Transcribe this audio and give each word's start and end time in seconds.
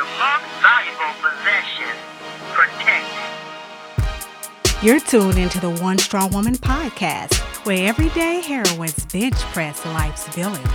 your 0.00 0.08
most 0.18 0.46
valuable 0.62 1.12
possession. 1.20 1.92
Protect 2.52 3.04
it. 4.72 4.82
You're 4.82 5.00
tuned 5.00 5.36
into 5.36 5.60
the 5.60 5.68
One 5.82 5.98
Strong 5.98 6.30
Woman 6.30 6.54
podcast, 6.54 7.36
where 7.66 7.86
everyday 7.86 8.40
heroines 8.40 9.04
bench 9.06 9.34
press 9.52 9.84
life's 9.84 10.26
villains. 10.28 10.66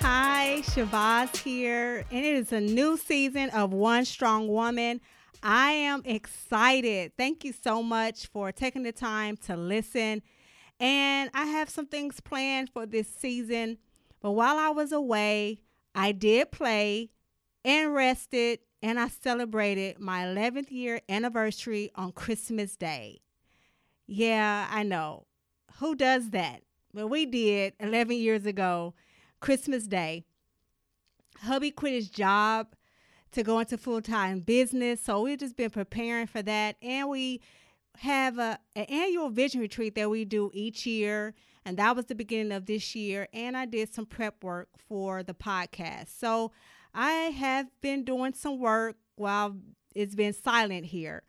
Hi, 0.00 0.62
Shabazz 0.62 1.36
here, 1.36 2.06
and 2.10 2.24
it 2.24 2.34
is 2.36 2.52
a 2.52 2.60
new 2.60 2.96
season 2.96 3.50
of 3.50 3.74
One 3.74 4.06
Strong 4.06 4.48
Woman. 4.48 5.02
I 5.42 5.72
am 5.72 6.00
excited. 6.06 7.12
Thank 7.18 7.44
you 7.44 7.52
so 7.52 7.82
much 7.82 8.28
for 8.28 8.50
taking 8.50 8.82
the 8.82 8.92
time 8.92 9.36
to 9.44 9.56
listen. 9.56 10.22
And 10.80 11.28
I 11.34 11.44
have 11.44 11.68
some 11.68 11.86
things 11.86 12.18
planned 12.18 12.70
for 12.70 12.86
this 12.86 13.08
season. 13.08 13.76
But 14.22 14.30
while 14.30 14.56
I 14.56 14.70
was 14.70 14.90
away, 14.90 15.60
I 15.94 16.12
did 16.12 16.50
play 16.50 17.10
and 17.66 17.92
rested, 17.92 18.60
and 18.80 18.98
I 18.98 19.08
celebrated 19.08 19.98
my 19.98 20.22
11th 20.22 20.70
year 20.70 21.00
anniversary 21.08 21.90
on 21.96 22.12
Christmas 22.12 22.76
Day. 22.76 23.18
Yeah, 24.06 24.68
I 24.70 24.84
know. 24.84 25.26
Who 25.80 25.96
does 25.96 26.30
that? 26.30 26.62
But 26.94 27.08
we 27.08 27.26
did 27.26 27.74
11 27.80 28.16
years 28.16 28.46
ago, 28.46 28.94
Christmas 29.40 29.88
Day. 29.88 30.24
Hubby 31.42 31.72
quit 31.72 31.94
his 31.94 32.08
job 32.08 32.68
to 33.32 33.42
go 33.42 33.58
into 33.58 33.76
full 33.76 34.00
time 34.00 34.40
business. 34.40 35.00
So 35.02 35.22
we've 35.22 35.38
just 35.38 35.56
been 35.56 35.70
preparing 35.70 36.28
for 36.28 36.42
that. 36.42 36.76
And 36.80 37.10
we 37.10 37.40
have 37.98 38.38
a, 38.38 38.60
an 38.76 38.84
annual 38.84 39.28
vision 39.28 39.60
retreat 39.60 39.96
that 39.96 40.08
we 40.08 40.24
do 40.24 40.52
each 40.54 40.86
year. 40.86 41.34
And 41.64 41.76
that 41.78 41.96
was 41.96 42.06
the 42.06 42.14
beginning 42.14 42.52
of 42.52 42.66
this 42.66 42.94
year. 42.94 43.26
And 43.32 43.56
I 43.56 43.66
did 43.66 43.92
some 43.92 44.06
prep 44.06 44.44
work 44.44 44.68
for 44.88 45.24
the 45.24 45.34
podcast. 45.34 46.16
So 46.16 46.52
I 46.98 47.10
have 47.10 47.66
been 47.82 48.04
doing 48.04 48.32
some 48.32 48.58
work 48.58 48.96
while 49.16 49.54
it's 49.94 50.14
been 50.14 50.32
silent 50.32 50.86
here. 50.86 51.24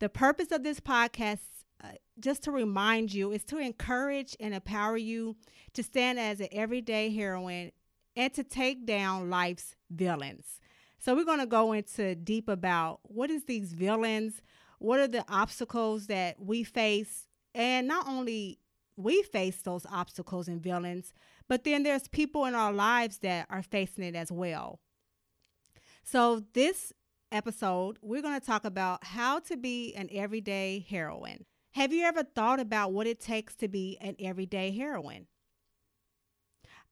The 0.00 0.08
purpose 0.08 0.50
of 0.50 0.64
this 0.64 0.80
podcast, 0.80 1.38
uh, 1.82 1.92
just 2.18 2.42
to 2.42 2.50
remind 2.50 3.14
you, 3.14 3.30
is 3.30 3.44
to 3.44 3.58
encourage 3.58 4.36
and 4.40 4.52
empower 4.52 4.96
you 4.96 5.36
to 5.74 5.84
stand 5.84 6.18
as 6.18 6.40
an 6.40 6.48
everyday 6.50 7.14
heroine 7.14 7.70
and 8.16 8.34
to 8.34 8.42
take 8.42 8.84
down 8.84 9.30
life's 9.30 9.76
villains. 9.90 10.60
So 10.98 11.14
we're 11.14 11.24
going 11.24 11.38
to 11.38 11.46
go 11.46 11.72
into 11.72 12.16
deep 12.16 12.48
about 12.48 12.98
what 13.04 13.30
is 13.30 13.44
these 13.44 13.74
villains, 13.74 14.42
what 14.80 14.98
are 14.98 15.06
the 15.06 15.24
obstacles 15.28 16.08
that 16.08 16.40
we 16.40 16.64
face, 16.64 17.28
and 17.54 17.86
not 17.86 18.08
only 18.08 18.58
we 18.96 19.22
face 19.22 19.62
those 19.62 19.86
obstacles 19.88 20.48
and 20.48 20.60
villains, 20.60 21.12
but 21.46 21.62
then 21.62 21.84
there's 21.84 22.08
people 22.08 22.44
in 22.46 22.56
our 22.56 22.72
lives 22.72 23.18
that 23.18 23.46
are 23.50 23.62
facing 23.62 24.02
it 24.02 24.16
as 24.16 24.32
well. 24.32 24.80
So 26.08 26.44
this 26.52 26.92
episode, 27.32 27.98
we're 28.00 28.22
going 28.22 28.38
to 28.38 28.46
talk 28.46 28.64
about 28.64 29.02
how 29.02 29.40
to 29.40 29.56
be 29.56 29.92
an 29.96 30.08
everyday 30.12 30.86
heroine. 30.88 31.44
Have 31.72 31.92
you 31.92 32.04
ever 32.04 32.22
thought 32.22 32.60
about 32.60 32.92
what 32.92 33.08
it 33.08 33.18
takes 33.18 33.56
to 33.56 33.66
be 33.66 33.98
an 34.00 34.14
everyday 34.20 34.70
heroine? 34.70 35.26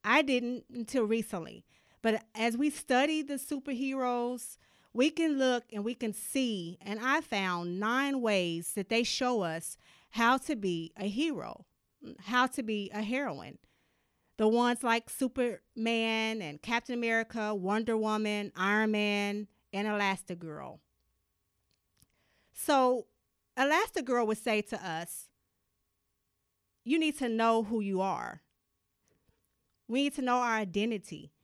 I 0.02 0.22
didn't 0.22 0.64
until 0.74 1.04
recently. 1.04 1.64
But 2.02 2.24
as 2.34 2.56
we 2.56 2.70
study 2.70 3.22
the 3.22 3.34
superheroes, 3.34 4.58
we 4.92 5.10
can 5.10 5.38
look 5.38 5.62
and 5.72 5.84
we 5.84 5.94
can 5.94 6.12
see, 6.12 6.76
and 6.80 6.98
I 7.00 7.20
found 7.20 7.78
nine 7.78 8.20
ways 8.20 8.72
that 8.74 8.88
they 8.88 9.04
show 9.04 9.42
us 9.42 9.76
how 10.10 10.38
to 10.38 10.56
be 10.56 10.92
a 10.96 11.06
hero, 11.06 11.66
how 12.24 12.48
to 12.48 12.64
be 12.64 12.90
a 12.92 13.02
heroine. 13.02 13.58
The 14.36 14.48
ones 14.48 14.82
like 14.82 15.08
Superman 15.08 16.42
and 16.42 16.60
Captain 16.60 16.94
America, 16.94 17.54
Wonder 17.54 17.96
Woman, 17.96 18.52
Iron 18.56 18.90
Man, 18.90 19.46
and 19.72 19.89
Elastigirl. 19.89 20.78
So, 22.52 23.06
Elastigirl 23.56 24.27
would 24.27 24.39
say 24.39 24.61
to 24.62 24.86
us, 24.86 25.28
You 26.84 26.98
need 26.98 27.18
to 27.18 27.28
know 27.28 27.62
who 27.62 27.80
you 27.80 28.00
are. 28.00 28.42
We 29.86 30.05
need 30.05 30.14
to 30.14 30.22
know 30.22 30.36
our 30.36 30.56
identity 30.56 31.34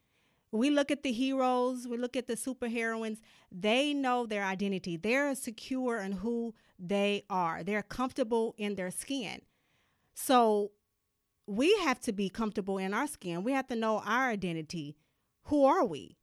we 0.52 0.70
look 0.70 0.90
at 0.90 1.02
the 1.02 1.12
heroes, 1.12 1.86
we 1.86 1.96
look 1.96 2.16
at 2.16 2.26
the 2.26 2.34
superheroines, 2.34 3.20
they 3.52 3.94
know 3.94 4.26
their 4.26 4.44
identity. 4.44 4.96
They're 4.96 5.34
secure 5.34 5.98
in 5.98 6.12
who 6.12 6.54
they 6.78 7.24
are. 7.30 7.62
They're 7.62 7.82
comfortable 7.82 8.54
in 8.58 8.74
their 8.74 8.90
skin. 8.90 9.42
So 10.14 10.72
we 11.50 11.76
have 11.82 11.98
to 11.98 12.12
be 12.12 12.28
comfortable 12.28 12.78
in 12.78 12.94
our 12.94 13.08
skin. 13.08 13.42
We 13.42 13.50
have 13.52 13.66
to 13.68 13.74
know 13.74 14.02
our 14.06 14.28
identity. 14.28 14.96
Who 15.44 15.64
are 15.64 15.84
we? 15.84 16.16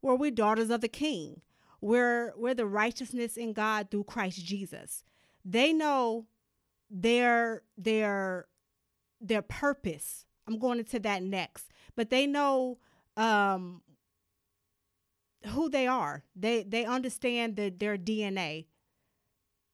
Well, 0.00 0.16
we're 0.16 0.30
daughters 0.30 0.70
of 0.70 0.80
the 0.80 0.88
King. 0.88 1.42
We're 1.82 2.32
we're 2.34 2.54
the 2.54 2.64
righteousness 2.64 3.36
in 3.36 3.52
God 3.52 3.90
through 3.90 4.04
Christ 4.04 4.42
Jesus. 4.42 5.04
They 5.44 5.74
know 5.74 6.26
their 6.90 7.62
their 7.76 8.46
their 9.20 9.42
purpose. 9.42 10.24
I'm 10.48 10.58
going 10.58 10.78
into 10.78 10.98
that 11.00 11.22
next. 11.22 11.66
But 11.94 12.08
they 12.08 12.26
know 12.26 12.78
um, 13.18 13.82
who 15.48 15.68
they 15.68 15.86
are. 15.86 16.24
They 16.34 16.62
they 16.62 16.86
understand 16.86 17.56
the, 17.56 17.68
their 17.68 17.98
DNA, 17.98 18.64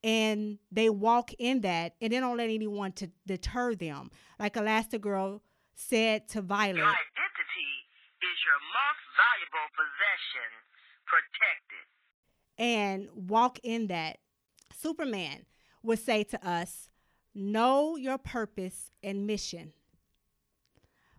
and 0.03 0.59
they 0.71 0.89
walk 0.89 1.31
in 1.39 1.61
that, 1.61 1.95
and 2.01 2.13
they 2.13 2.19
don't 2.19 2.37
let 2.37 2.49
anyone 2.49 2.91
to 2.93 3.09
deter 3.25 3.75
them. 3.75 4.11
Like 4.39 4.55
Elastigirl 4.55 5.41
said 5.75 6.27
to 6.29 6.41
Violet. 6.41 6.77
Your 6.77 6.85
identity 6.85 7.71
is 8.21 8.37
your 8.45 8.59
most 8.73 9.03
valuable 9.17 9.67
possession. 9.75 10.49
Protect 11.05 11.67
it. 11.71 12.61
And 12.61 13.29
walk 13.29 13.59
in 13.63 13.87
that. 13.87 14.17
Superman 14.79 15.45
would 15.83 15.99
say 15.99 16.23
to 16.25 16.47
us, 16.47 16.89
Know 17.33 17.95
your 17.95 18.17
purpose 18.17 18.89
and 19.03 19.27
mission. 19.27 19.73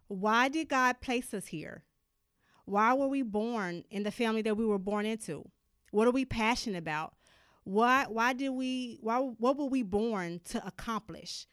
Why 0.08 0.48
did 0.48 0.68
God 0.68 1.00
place 1.00 1.32
us 1.32 1.46
here? 1.46 1.84
Why 2.64 2.92
were 2.94 3.06
we 3.08 3.22
born 3.22 3.84
in 3.90 4.02
the 4.02 4.10
family 4.10 4.42
that 4.42 4.56
we 4.56 4.66
were 4.66 4.78
born 4.78 5.06
into? 5.06 5.48
What 5.92 6.08
are 6.08 6.12
we 6.12 6.24
passionate 6.24 6.78
about? 6.78 7.14
Why 7.68 8.06
why 8.08 8.32
did 8.32 8.48
we 8.48 8.96
why 9.02 9.18
what 9.18 9.58
were 9.58 9.66
we 9.66 9.82
born 9.82 10.40
to 10.46 10.66
accomplish? 10.66 11.46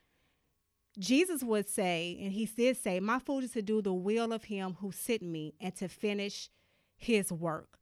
Jesus 0.98 1.44
would 1.44 1.68
say, 1.68 2.18
and 2.22 2.31
he 2.31 2.46
did 2.46 2.78
say, 2.78 3.02
My 3.02 3.20
food 3.20 3.44
is 3.44 3.52
to 3.52 3.62
do 3.62 3.81
the 3.81 3.94
will 3.94 4.31
of 4.31 4.46
him 4.46 4.78
who 4.80 4.94
sent 4.94 5.24
me 5.24 5.56
and 5.59 5.75
to 5.75 5.90
finish 5.90 6.50
his 6.96 7.34
work. 7.34 7.80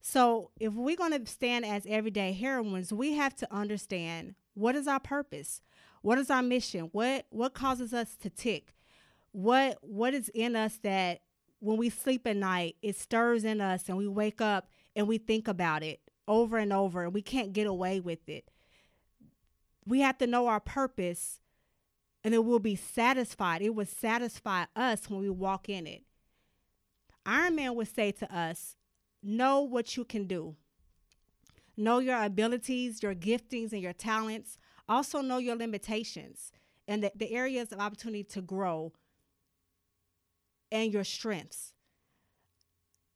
So 0.00 0.50
if 0.58 0.72
we're 0.72 0.96
going 0.96 1.24
to 1.24 1.30
stand 1.30 1.64
as 1.64 1.86
everyday 1.88 2.32
heroines, 2.32 2.92
we 2.92 3.12
have 3.12 3.36
to 3.36 3.54
understand 3.54 4.34
what 4.54 4.74
is 4.74 4.88
our 4.88 4.98
purpose? 4.98 5.60
What 6.02 6.18
is 6.18 6.30
our 6.30 6.42
mission? 6.42 6.88
What 6.90 7.26
what 7.30 7.54
causes 7.54 7.94
us 7.94 8.16
to 8.22 8.28
tick? 8.28 8.74
What 9.30 9.78
what 9.82 10.14
is 10.14 10.28
in 10.30 10.56
us 10.56 10.80
that 10.82 11.20
when 11.60 11.76
we 11.76 11.90
sleep 11.90 12.26
at 12.26 12.36
night, 12.36 12.74
it 12.82 12.96
stirs 12.96 13.44
in 13.44 13.60
us 13.60 13.88
and 13.88 13.96
we 13.96 14.08
wake 14.08 14.40
up 14.40 14.68
and 14.96 15.06
we 15.06 15.18
think 15.18 15.46
about 15.46 15.84
it 15.84 16.00
over 16.28 16.58
and 16.58 16.72
over 16.72 17.04
and 17.04 17.14
we 17.14 17.22
can't 17.22 17.52
get 17.52 17.66
away 17.66 17.98
with 17.98 18.28
it. 18.28 18.50
We 19.86 20.00
have 20.00 20.18
to 20.18 20.26
know 20.26 20.46
our 20.46 20.60
purpose 20.60 21.40
and 22.22 22.34
then 22.34 22.44
we'll 22.44 22.58
be 22.58 22.76
satisfied. 22.76 23.62
It 23.62 23.74
will 23.74 23.86
satisfy 23.86 24.66
us 24.76 25.08
when 25.08 25.20
we 25.20 25.30
walk 25.30 25.68
in 25.68 25.86
it. 25.86 26.02
Iron 27.24 27.56
Man 27.56 27.74
would 27.74 27.92
say 27.94 28.12
to 28.12 28.36
us, 28.36 28.76
Know 29.22 29.60
what 29.60 29.96
you 29.96 30.04
can 30.04 30.26
do. 30.26 30.54
Know 31.76 31.98
your 31.98 32.22
abilities, 32.22 33.02
your 33.02 33.14
giftings, 33.14 33.72
and 33.72 33.82
your 33.82 33.92
talents. 33.92 34.58
Also, 34.88 35.20
know 35.20 35.38
your 35.38 35.56
limitations 35.56 36.52
and 36.86 37.02
the, 37.02 37.12
the 37.14 37.32
areas 37.32 37.72
of 37.72 37.80
opportunity 37.80 38.24
to 38.24 38.40
grow 38.40 38.92
and 40.70 40.92
your 40.92 41.04
strengths 41.04 41.72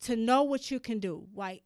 to 0.03 0.17
know 0.17 0.43
what 0.43 0.71
you 0.71 0.81
can 0.81 0.99
do 0.99 1.27
like 1.35 1.63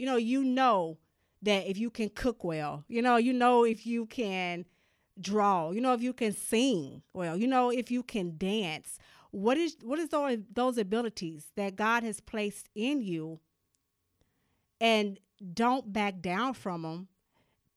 you 0.00 0.06
know 0.06 0.16
you 0.16 0.42
know 0.42 0.98
that 1.42 1.68
if 1.68 1.78
you 1.78 1.90
can 1.90 2.08
cook 2.08 2.42
well 2.42 2.84
you 2.88 3.02
know 3.02 3.16
you 3.16 3.32
know 3.32 3.64
if 3.64 3.86
you 3.86 4.06
can 4.06 4.64
draw 5.20 5.70
you 5.70 5.80
know 5.80 5.92
if 5.92 6.02
you 6.02 6.12
can 6.12 6.32
sing 6.32 7.02
well 7.12 7.36
you 7.36 7.46
know 7.46 7.70
if 7.70 7.90
you 7.90 8.02
can 8.02 8.36
dance 8.38 8.98
what 9.30 9.58
is 9.58 9.76
what 9.82 9.98
is 9.98 10.08
those, 10.08 10.38
those 10.52 10.78
abilities 10.78 11.52
that 11.56 11.76
god 11.76 12.02
has 12.02 12.20
placed 12.20 12.68
in 12.74 13.02
you 13.02 13.38
and 14.80 15.18
don't 15.52 15.92
back 15.92 16.20
down 16.20 16.54
from 16.54 16.82
them 16.82 17.08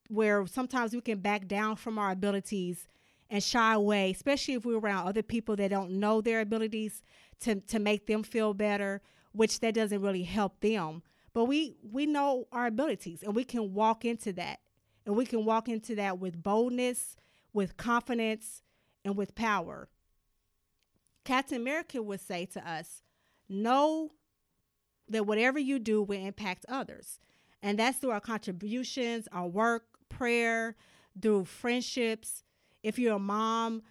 where 0.08 0.48
sometimes 0.48 0.94
we 0.94 1.02
can 1.02 1.20
back 1.20 1.48
down 1.48 1.75
from 1.75 2.00
our 2.00 2.12
abilities 2.12 2.88
and 3.30 3.44
shy 3.44 3.74
away 3.74 4.12
especially 4.12 4.54
if 4.54 4.64
we're 4.64 4.80
around 4.80 5.08
other 5.08 5.24
people 5.24 5.56
that 5.56 5.70
don't 5.72 5.92
know 5.92 6.22
their 6.22 6.40
abilities 6.40 7.02
to 7.44 7.56
to 7.62 7.80
make 7.80 8.08
them 8.08 8.24
feel 8.24 8.54
better, 8.54 9.02
which 9.31 9.60
that 9.60 9.75
doesn't 9.75 10.02
really 10.02 10.24
help 10.24 10.60
them. 10.62 11.04
But 11.33 11.45
we 11.45 11.77
we 11.81 12.06
know 12.06 12.47
our 12.51 12.68
abilities 12.68 13.24
and 13.24 13.35
we 13.35 13.44
can 13.44 13.74
walk 13.74 14.06
into 14.06 14.33
that. 14.33 14.59
And 15.06 15.15
we 15.15 15.25
can 15.25 15.44
walk 15.44 15.68
into 15.68 15.95
that 15.95 16.19
with 16.19 16.41
boldness, 16.41 17.18
with 17.51 17.75
confidence, 17.75 18.63
and 19.03 19.18
with 19.18 19.35
power. 19.35 19.89
Captain 21.25 21.57
America 21.57 22.01
would 22.01 22.21
say 22.21 22.45
to 22.45 22.69
us, 22.69 23.01
know 23.50 24.12
that 25.09 25.25
whatever 25.25 25.59
you 25.59 25.80
do 25.80 26.01
will 26.01 26.25
impact 26.25 26.65
others. 26.69 27.19
And 27.62 27.79
that's 27.79 27.97
through 27.97 28.12
our 28.12 28.21
contributions, 28.21 29.27
our 29.31 29.47
work, 29.47 29.86
prayer, 30.09 30.75
through 31.21 31.45
friendships. 31.45 32.44
If 32.81 32.97
you're 32.97 33.15
a 33.15 33.19
mom, 33.19 33.83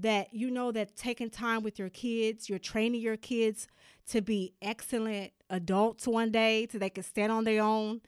that 0.00 0.32
you 0.32 0.50
know 0.50 0.72
that 0.72 0.96
taking 0.96 1.28
time 1.28 1.62
with 1.62 1.78
your 1.78 1.90
kids, 1.90 2.48
you're 2.48 2.58
training 2.58 3.00
your 3.02 3.16
kids 3.16 3.68
to 4.10 4.20
be 4.20 4.52
excellent 4.60 5.32
adults 5.50 6.06
one 6.06 6.30
day 6.30 6.66
so 6.70 6.78
they 6.78 6.90
can 6.90 7.04
stand 7.04 7.32
on 7.32 7.44
their 7.44 7.62
own. 7.62 8.00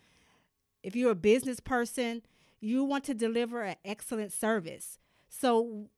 If 0.83 0.97
you're 0.97 1.13
a 1.13 1.17
business 1.17 1.61
person, 1.61 2.23
you 2.61 2.85
want 2.85 3.05
to 3.05 3.15
deliver 3.15 3.63
an 3.63 3.77
excellent 3.85 4.33
service. 4.33 4.99
So 5.29 5.89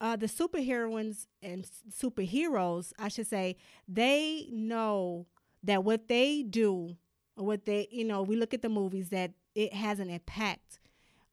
uh, 0.00 0.16
the 0.16 0.26
superheroines 0.26 1.26
and 1.42 1.66
superheroes, 1.90 2.92
I 2.98 3.08
should 3.08 3.26
say, 3.26 3.56
they 3.88 4.48
know 4.50 5.26
that 5.62 5.84
what 5.84 6.08
they 6.08 6.42
do, 6.42 6.96
what 7.36 7.64
they, 7.64 7.88
you 7.90 8.04
know, 8.04 8.22
we 8.22 8.36
look 8.36 8.52
at 8.54 8.62
the 8.62 8.68
movies 8.68 9.08
that 9.10 9.32
it 9.54 9.72
has 9.72 9.98
an 10.00 10.10
impact 10.10 10.80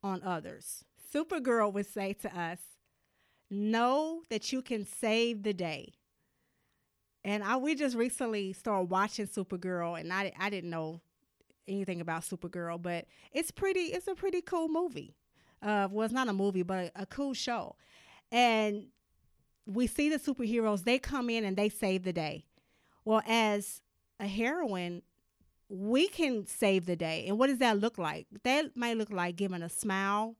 on 0.04 0.22
others. 0.24 0.86
Supergirl 1.14 1.74
would 1.74 1.86
say 1.86 2.14
to 2.14 2.40
us, 2.40 2.60
know 3.50 4.22
that 4.30 4.54
you 4.54 4.62
can 4.62 4.86
save 4.86 5.44
the 5.44 5.54
day. 5.54 5.94
And 7.24 7.44
I 7.44 7.58
we 7.58 7.76
just 7.76 7.96
recently 7.96 8.54
started 8.54 8.90
watching 8.90 9.28
Supergirl, 9.28 10.00
and 10.00 10.12
I 10.12 10.32
I 10.40 10.50
didn't 10.50 10.70
know 10.70 11.02
anything 11.68 12.02
about 12.02 12.24
Supergirl, 12.24 12.82
but 12.82 13.06
it's 13.32 13.52
pretty. 13.52 13.82
It's 13.82 14.08
a 14.08 14.16
pretty 14.16 14.42
cool 14.42 14.68
movie. 14.68 15.16
Uh, 15.62 15.88
well, 15.92 16.06
it's 16.06 16.14
not 16.14 16.28
a 16.28 16.34
movie, 16.34 16.64
but 16.64 16.92
a, 16.96 17.02
a 17.04 17.06
cool 17.06 17.34
show. 17.34 17.76
And 18.32 18.88
we 19.66 19.88
see 19.88 20.10
the 20.10 20.18
superheroes. 20.18 20.84
They 20.84 20.98
come 20.98 21.30
in 21.30 21.46
and 21.46 21.56
they 21.56 21.70
save 21.70 22.04
the 22.04 22.14
day. 22.14 22.46
Well, 23.06 23.22
as 23.28 23.82
a 24.20 24.28
heroine, 24.28 25.04
we 25.70 26.08
can 26.08 26.48
save 26.48 26.86
the 26.86 26.96
day. 26.96 27.26
And 27.28 27.38
what 27.38 27.48
does 27.48 27.60
that 27.60 27.80
look 27.80 27.98
like? 27.98 28.28
That 28.44 28.76
might 28.76 28.98
look 28.98 29.12
like 29.12 29.36
giving 29.36 29.62
a 29.62 29.70
smile, 29.70 30.36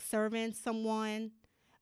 serving 0.00 0.52
someone, 0.52 1.32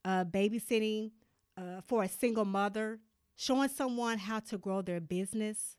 uh, 0.05 0.25
babysitting 0.25 1.11
uh, 1.57 1.81
for 1.87 2.03
a 2.05 2.09
single 2.09 2.45
mother, 2.45 3.01
showing 3.39 3.69
someone 3.69 4.19
how 4.19 4.41
to 4.41 4.59
grow 4.59 4.83
their 4.83 5.01
business, 5.01 5.77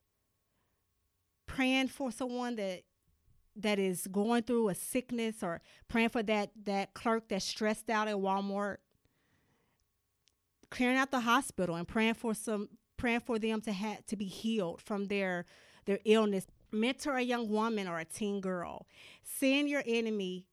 praying 1.46 1.90
for 1.90 2.10
someone 2.10 2.56
that 2.56 2.84
that 3.58 3.78
is 3.78 4.08
going 4.08 4.42
through 4.44 4.70
a 4.70 4.76
sickness 4.76 5.44
or 5.44 5.60
praying 5.90 6.08
for 6.08 6.24
that 6.24 6.52
that 6.64 6.94
clerk 6.94 7.28
that's 7.28 7.44
stressed 7.44 7.90
out 7.90 8.08
at 8.08 8.16
Walmart, 8.16 8.78
clearing 10.70 10.96
out 10.96 11.12
the 11.12 11.20
hospital 11.20 11.76
and 11.76 11.86
praying 11.86 12.14
for 12.14 12.34
some 12.34 12.70
praying 12.96 13.20
for 13.20 13.38
them 13.38 13.60
to 13.60 13.74
have 13.74 14.06
to 14.06 14.16
be 14.16 14.26
healed 14.26 14.82
from 14.82 15.08
their 15.08 15.46
their 15.86 16.00
illness. 16.06 16.48
Mentor 16.72 17.18
a 17.18 17.22
young 17.22 17.50
woman 17.50 17.90
or 17.90 18.00
a 18.00 18.06
teen 18.06 18.40
girl. 18.40 18.88
Send 19.22 19.68
your 19.68 19.84
enemy 19.86 20.46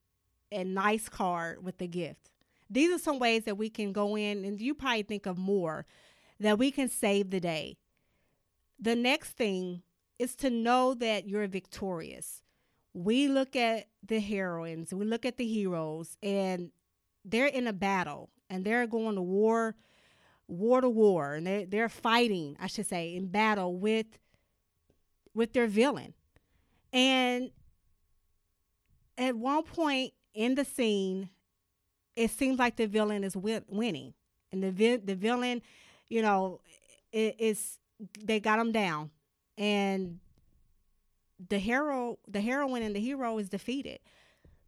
a 0.50 0.64
nice 0.64 1.08
card 1.08 1.62
with 1.62 1.80
a 1.80 1.86
gift. 1.86 2.32
These 2.68 2.92
are 2.92 2.98
some 2.98 3.20
ways 3.20 3.44
that 3.44 3.56
we 3.56 3.70
can 3.70 3.92
go 3.92 4.16
in, 4.16 4.44
and 4.44 4.60
you 4.60 4.74
probably 4.74 5.04
think 5.04 5.26
of 5.26 5.38
more 5.38 5.86
that 6.40 6.58
we 6.58 6.70
can 6.70 6.88
save 6.88 7.30
the 7.30 7.40
day. 7.40 7.78
The 8.78 8.94
next 8.94 9.30
thing 9.30 9.82
is 10.18 10.34
to 10.36 10.50
know 10.50 10.94
that 10.94 11.28
you're 11.28 11.46
victorious. 11.46 12.42
We 12.92 13.28
look 13.28 13.56
at 13.56 13.88
the 14.02 14.20
heroines, 14.20 14.92
we 14.92 15.04
look 15.04 15.26
at 15.26 15.36
the 15.36 15.46
heroes, 15.46 16.16
and 16.22 16.70
they're 17.24 17.46
in 17.46 17.66
a 17.66 17.72
battle 17.72 18.30
and 18.48 18.64
they're 18.64 18.86
going 18.86 19.16
to 19.16 19.22
war, 19.22 19.74
war 20.46 20.80
to 20.80 20.88
war, 20.88 21.34
and 21.34 21.46
they're, 21.46 21.66
they're 21.66 21.88
fighting, 21.88 22.56
I 22.60 22.68
should 22.68 22.86
say, 22.86 23.14
in 23.14 23.26
battle 23.26 23.76
with 23.76 24.06
with 25.34 25.52
their 25.52 25.66
villain. 25.66 26.14
And 26.94 27.50
at 29.18 29.36
one 29.36 29.64
point 29.64 30.14
in 30.32 30.54
the 30.54 30.64
scene, 30.64 31.28
it 32.14 32.30
seems 32.30 32.58
like 32.58 32.76
the 32.76 32.86
villain 32.86 33.22
is 33.22 33.36
win- 33.36 33.64
winning, 33.68 34.14
and 34.50 34.62
the 34.62 34.70
vi- 34.70 34.96
the 34.96 35.14
villain, 35.14 35.60
you 36.08 36.22
know, 36.22 36.60
it's 37.12 37.78
they 38.22 38.40
got 38.40 38.58
him 38.58 38.72
down, 38.72 39.10
and 39.56 40.18
the 41.48 41.58
hero, 41.58 42.18
the 42.28 42.40
heroine, 42.40 42.82
and 42.82 42.94
the 42.94 43.00
hero 43.00 43.38
is 43.38 43.48
defeated. 43.48 44.00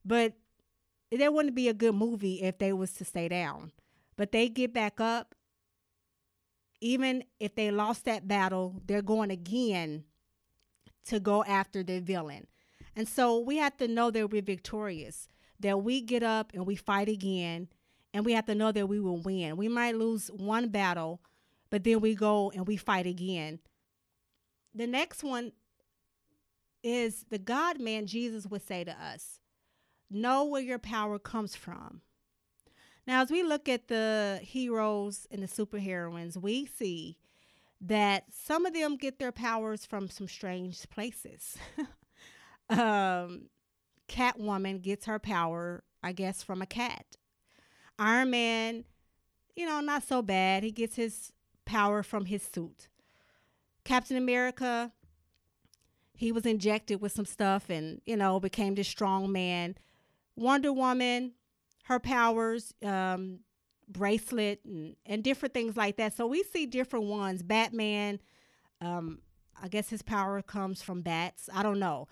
But 0.05 0.35
that 1.11 1.33
wouldn't 1.33 1.55
be 1.55 1.69
a 1.69 1.75
good 1.75 1.95
movie 1.95 2.43
if 2.43 2.59
they 2.59 2.73
was 2.73 2.93
to 2.95 3.05
stay 3.05 3.29
down. 3.29 3.73
But 4.17 4.33
they 4.33 4.49
get 4.49 4.73
back 4.73 5.01
up. 5.01 5.35
Even 6.81 7.25
if 7.41 7.57
they 7.57 7.73
lost 7.73 8.05
that 8.05 8.29
battle, 8.29 8.81
they're 8.87 9.03
going 9.03 9.33
again 9.33 10.05
to 11.07 11.19
go 11.19 11.43
after 11.45 11.83
the 11.83 11.99
villain. 11.99 12.47
And 12.95 13.09
so 13.09 13.39
we 13.39 13.57
have 13.57 13.77
to 13.79 13.89
know 13.89 14.11
that 14.13 14.31
we're 14.31 14.43
victorious 14.43 15.29
that 15.61 15.83
we 15.83 16.01
get 16.01 16.23
up 16.23 16.53
and 16.55 16.67
we 16.67 16.77
fight 16.77 17.09
again 17.09 17.69
and 18.13 18.25
we 18.25 18.33
have 18.33 18.47
to 18.47 18.55
know 18.55 18.73
that 18.73 18.89
we 18.89 19.01
will 19.01 19.21
win. 19.21 19.57
We 19.57 19.69
might 19.69 19.97
lose 19.97 20.29
one 20.29 20.69
battle, 20.69 21.21
but 21.71 21.85
then 21.85 22.01
we 22.01 22.15
go 22.15 22.51
and 22.51 22.67
we 22.67 22.77
fight 22.77 23.07
again. 23.07 23.61
The 24.75 24.87
next 24.87 25.23
one 25.23 25.53
is 26.83 27.25
the 27.31 27.39
God 27.39 27.81
man 27.81 28.07
Jesus 28.07 28.47
would 28.47 28.67
say 28.67 28.85
to 28.85 28.93
us, 28.93 29.41
Know 30.11 30.45
where 30.45 30.63
your 30.63 30.79
power 30.79 31.19
comes 31.19 31.55
from. 31.55 32.01
Now, 33.07 33.23
as 33.23 33.31
we 33.31 33.43
look 33.43 33.69
at 33.69 33.89
the 33.89 34.41
heroes 34.43 35.27
and 35.31 35.43
the 35.43 35.47
superheroines, 35.47 36.37
we 36.37 36.67
see 36.67 37.19
that 37.81 38.25
some 38.31 38.67
of 38.67 38.75
them 38.75 38.97
get 38.97 39.19
their 39.19 39.33
powers 39.33 39.87
from 39.87 40.09
some 40.09 40.29
strange 40.29 40.89
places. 40.91 41.57
um, 42.71 43.49
Catwoman 44.09 44.83
gets 44.83 45.07
her 45.07 45.19
power, 45.19 45.85
I 46.03 46.13
guess, 46.13 46.43
from 46.43 46.63
a 46.63 46.67
cat. 46.67 47.18
Iron 47.99 48.31
Man, 48.31 48.85
you 49.57 49.67
know, 49.67 49.81
not 49.81 50.03
so 50.03 50.23
bad. 50.23 50.63
He 50.63 50.71
gets 50.71 50.97
his 50.97 51.33
power 51.65 52.03
from 52.03 52.27
his 52.27 52.43
suit. 52.43 52.89
Captain 53.85 54.17
America, 54.17 54.93
he 56.15 56.33
was 56.33 56.47
injected 56.47 57.01
with 57.01 57.13
some 57.13 57.25
stuff 57.25 57.71
and, 57.71 58.01
you 58.07 58.17
know, 58.17 58.39
became 58.39 58.75
this 58.75 58.89
strong 58.89 59.33
man. 59.33 59.77
Wonder 60.37 60.73
Woman, 60.73 61.33
her 61.85 61.99
powers, 61.99 62.73
um, 62.85 63.41
bracelet, 63.89 64.61
and, 64.65 64.97
and 65.07 65.25
different 65.25 65.55
things 65.55 65.77
like 65.77 65.97
that. 65.97 66.15
So 66.15 66.27
we 66.27 66.43
see 66.43 66.67
different 66.67 67.07
ones. 67.07 67.43
Batman, 67.43 68.21
um, 68.81 69.21
I 69.61 69.69
guess 69.69 69.89
his 69.89 70.03
power 70.03 70.41
comes 70.43 70.83
from 70.83 71.03
bats. 71.03 71.49
I 71.53 71.63
don't 71.63 71.79
know 71.79 72.09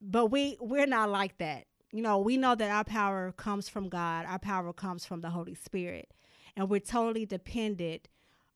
but 0.00 0.26
we 0.26 0.56
we're 0.60 0.86
not 0.86 1.10
like 1.10 1.38
that. 1.38 1.66
You 1.92 2.02
know, 2.02 2.18
we 2.18 2.36
know 2.36 2.54
that 2.54 2.70
our 2.70 2.84
power 2.84 3.32
comes 3.32 3.68
from 3.68 3.88
God. 3.88 4.26
Our 4.26 4.38
power 4.38 4.72
comes 4.72 5.04
from 5.04 5.20
the 5.20 5.30
Holy 5.30 5.54
Spirit. 5.54 6.12
And 6.56 6.68
we're 6.68 6.80
totally 6.80 7.24
dependent 7.24 8.08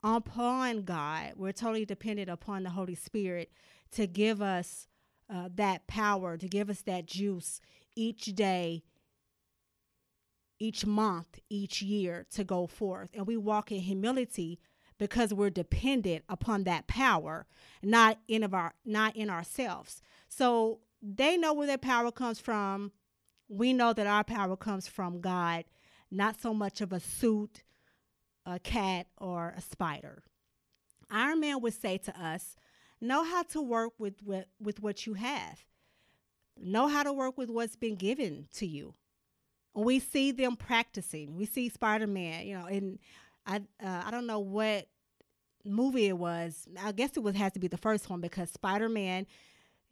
upon 0.02 0.82
God. 0.82 1.32
We're 1.36 1.52
totally 1.52 1.84
dependent 1.84 2.28
upon 2.28 2.64
the 2.64 2.70
Holy 2.70 2.94
Spirit 2.94 3.50
to 3.92 4.06
give 4.06 4.42
us 4.42 4.88
uh, 5.32 5.48
that 5.54 5.86
power, 5.86 6.36
to 6.36 6.48
give 6.48 6.68
us 6.68 6.82
that 6.82 7.06
juice 7.06 7.60
each 7.96 8.26
day, 8.34 8.82
each 10.58 10.84
month, 10.84 11.38
each 11.48 11.80
year 11.80 12.26
to 12.32 12.44
go 12.44 12.66
forth. 12.66 13.10
And 13.14 13.26
we 13.26 13.36
walk 13.36 13.72
in 13.72 13.80
humility 13.80 14.60
because 14.98 15.32
we're 15.32 15.50
dependent 15.50 16.24
upon 16.28 16.64
that 16.64 16.86
power, 16.86 17.46
not 17.82 18.18
in 18.28 18.42
of 18.42 18.54
our 18.54 18.74
not 18.84 19.16
in 19.16 19.30
ourselves. 19.30 20.02
So 20.28 20.80
they 21.00 21.36
know 21.36 21.52
where 21.52 21.66
their 21.66 21.78
power 21.78 22.12
comes 22.12 22.38
from. 22.38 22.92
We 23.52 23.72
know 23.72 23.92
that 23.92 24.06
our 24.06 24.24
power 24.24 24.56
comes 24.56 24.88
from 24.88 25.20
God, 25.20 25.64
not 26.10 26.40
so 26.40 26.54
much 26.54 26.80
of 26.80 26.92
a 26.92 27.00
suit, 27.00 27.64
a 28.46 28.58
cat, 28.58 29.06
or 29.18 29.54
a 29.56 29.60
spider. 29.60 30.22
Iron 31.10 31.40
Man 31.40 31.60
would 31.60 31.74
say 31.74 31.98
to 31.98 32.18
us, 32.20 32.56
know 33.00 33.24
how 33.24 33.42
to 33.42 33.60
work 33.60 33.92
with, 33.98 34.22
with, 34.24 34.46
with 34.60 34.80
what 34.80 35.06
you 35.06 35.14
have. 35.14 35.64
Know 36.58 36.88
how 36.88 37.02
to 37.02 37.12
work 37.12 37.36
with 37.36 37.50
what's 37.50 37.76
been 37.76 37.96
given 37.96 38.46
to 38.54 38.66
you. 38.66 38.94
We 39.74 39.98
see 39.98 40.32
them 40.32 40.56
practicing. 40.56 41.36
We 41.36 41.46
see 41.46 41.68
Spider 41.68 42.06
Man, 42.06 42.46
you 42.46 42.58
know, 42.58 42.66
and 42.66 42.98
I 43.46 43.56
uh, 43.82 44.02
I 44.06 44.10
don't 44.10 44.26
know 44.26 44.40
what 44.40 44.86
movie 45.64 46.06
it 46.06 46.16
was. 46.18 46.68
I 46.82 46.92
guess 46.92 47.16
it 47.16 47.22
was 47.22 47.34
has 47.36 47.52
to 47.52 47.58
be 47.58 47.68
the 47.68 47.78
first 47.78 48.10
one 48.10 48.20
because 48.20 48.50
Spider 48.50 48.90
Man 48.90 49.26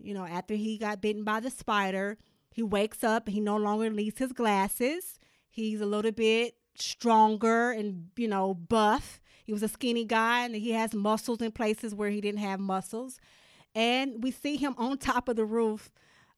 you 0.02 0.14
know, 0.14 0.25
after 0.25 0.55
he 0.55 0.79
got 0.79 1.00
bitten 1.00 1.25
by 1.25 1.40
the 1.40 1.50
spider, 1.50 2.17
he 2.50 2.62
wakes 2.62 3.04
up. 3.04 3.28
He 3.28 3.40
no 3.40 3.57
longer 3.57 3.90
needs 3.90 4.19
his 4.19 4.33
glasses. 4.33 5.19
He's 5.49 5.80
a 5.80 5.87
little 5.87 6.12
bit 6.12 6.54
stronger 6.76 7.71
and, 7.71 8.09
you 8.16 8.28
know, 8.28 8.54
buff. 8.54 9.21
He 9.45 9.52
was 9.52 9.62
a 9.62 9.69
skinny 9.69 10.04
guy 10.04 10.45
and 10.45 10.54
he 10.54 10.73
has 10.73 10.95
muscles 10.95 11.40
in 11.40 11.52
places 11.52 11.95
where 11.95 12.11
he 12.11 12.21
didn't 12.21 12.40
have 12.40 12.61
muscles. 12.61 13.19
And 13.75 14.23
we 14.23 14.30
see 14.30 14.57
him 14.57 14.75
on 14.78 14.99
top 14.99 15.28
of 15.28 15.37
the 15.37 15.45
roof 15.45 15.90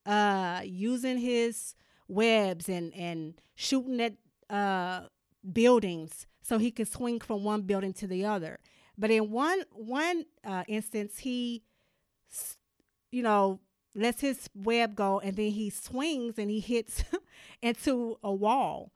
uh, 0.06 0.60
using 0.64 1.18
his 1.18 1.74
webs 2.08 2.68
and, 2.68 2.94
and 2.94 3.34
shooting 3.54 4.00
at 4.00 4.14
uh, 4.50 5.06
buildings 5.50 6.26
so 6.42 6.58
he 6.58 6.70
could 6.70 6.88
swing 6.88 7.20
from 7.20 7.44
one 7.44 7.62
building 7.62 7.92
to 7.94 8.06
the 8.06 8.24
other. 8.24 8.58
But 8.98 9.10
in 9.10 9.30
one 9.30 9.62
one 9.72 10.26
uh, 10.44 10.64
instance, 10.68 11.18
he 11.18 11.62
you 13.10 13.22
know, 13.22 13.60
lets 13.94 14.20
his 14.20 14.48
web 14.54 14.94
go 14.94 15.20
and 15.20 15.36
then 15.36 15.50
he 15.50 15.70
swings 15.70 16.38
and 16.38 16.50
he 16.50 16.60
hits 16.60 17.04
into 17.62 18.18
a 18.22 18.32
wall. 18.32 18.92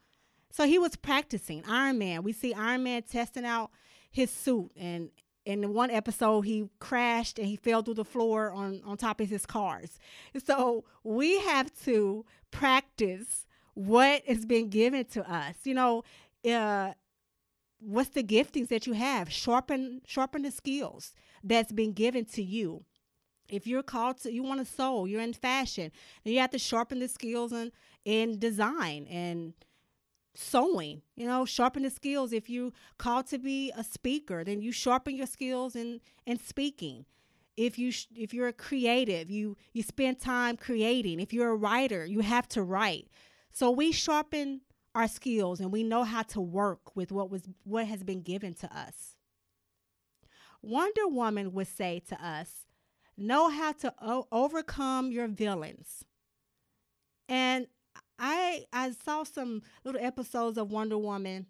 So 0.50 0.66
he 0.66 0.78
was 0.78 0.96
practicing 0.96 1.62
Iron 1.68 1.98
Man. 1.98 2.22
We 2.22 2.32
see 2.32 2.54
Iron 2.54 2.84
Man 2.84 3.02
testing 3.02 3.44
out 3.44 3.70
his 4.10 4.30
suit 4.30 4.70
and 4.76 5.10
in 5.44 5.72
one 5.72 5.90
episode 5.90 6.42
he 6.42 6.68
crashed 6.80 7.38
and 7.38 7.46
he 7.46 7.56
fell 7.56 7.82
through 7.82 7.94
the 7.94 8.04
floor 8.04 8.50
on 8.50 8.82
on 8.84 8.96
top 8.96 9.20
of 9.20 9.28
his 9.28 9.46
cars. 9.46 9.98
So 10.44 10.84
we 11.04 11.38
have 11.40 11.70
to 11.84 12.24
practice 12.50 13.46
what 13.74 14.22
is 14.26 14.44
being 14.46 14.70
given 14.70 15.04
to 15.04 15.30
us. 15.30 15.54
You 15.64 15.74
know, 15.74 16.04
uh, 16.50 16.92
what's 17.78 18.10
the 18.10 18.24
giftings 18.24 18.68
that 18.68 18.86
you 18.86 18.94
have? 18.94 19.30
Sharpen 19.30 20.00
sharpen 20.06 20.42
the 20.42 20.50
skills 20.50 21.12
that's 21.44 21.72
been 21.72 21.92
given 21.92 22.24
to 22.26 22.42
you. 22.42 22.84
If 23.48 23.66
you're 23.66 23.82
called 23.82 24.18
to, 24.22 24.32
you 24.32 24.42
want 24.42 24.60
to 24.60 24.66
sew, 24.66 25.04
you're 25.04 25.20
in 25.20 25.32
fashion, 25.32 25.92
then 26.24 26.34
you 26.34 26.40
have 26.40 26.50
to 26.50 26.58
sharpen 26.58 26.98
the 26.98 27.08
skills 27.08 27.52
in, 27.52 27.72
in 28.04 28.38
design 28.38 29.06
and 29.08 29.54
sewing. 30.34 31.02
You 31.16 31.26
know, 31.26 31.44
sharpen 31.44 31.82
the 31.82 31.90
skills. 31.90 32.32
If 32.32 32.48
you 32.48 32.72
called 32.98 33.26
to 33.28 33.38
be 33.38 33.72
a 33.76 33.84
speaker, 33.84 34.44
then 34.44 34.60
you 34.60 34.72
sharpen 34.72 35.16
your 35.16 35.26
skills 35.26 35.74
in 35.76 36.00
in 36.26 36.38
speaking. 36.38 37.06
If 37.56 37.78
you 37.78 37.92
if 38.14 38.34
you're 38.34 38.48
a 38.48 38.52
creative, 38.52 39.30
you 39.30 39.56
you 39.72 39.82
spend 39.82 40.20
time 40.20 40.56
creating. 40.56 41.20
If 41.20 41.32
you're 41.32 41.50
a 41.50 41.56
writer, 41.56 42.04
you 42.04 42.20
have 42.20 42.48
to 42.50 42.62
write. 42.62 43.08
So 43.52 43.70
we 43.70 43.92
sharpen 43.92 44.60
our 44.94 45.08
skills 45.08 45.60
and 45.60 45.72
we 45.72 45.82
know 45.82 46.04
how 46.04 46.22
to 46.22 46.40
work 46.40 46.94
with 46.94 47.12
what 47.12 47.30
was 47.30 47.42
what 47.64 47.86
has 47.86 48.02
been 48.02 48.22
given 48.22 48.54
to 48.54 48.76
us. 48.76 49.16
Wonder 50.62 51.06
Woman 51.06 51.52
would 51.52 51.68
say 51.68 52.00
to 52.08 52.26
us, 52.26 52.65
know 53.16 53.48
how 53.48 53.72
to 53.72 53.94
o- 54.00 54.26
overcome 54.30 55.10
your 55.10 55.28
villains. 55.28 56.04
And 57.28 57.66
I 58.18 58.64
I 58.72 58.92
saw 58.92 59.24
some 59.24 59.62
little 59.84 60.00
episodes 60.00 60.58
of 60.58 60.70
Wonder 60.70 60.98
Woman 60.98 61.46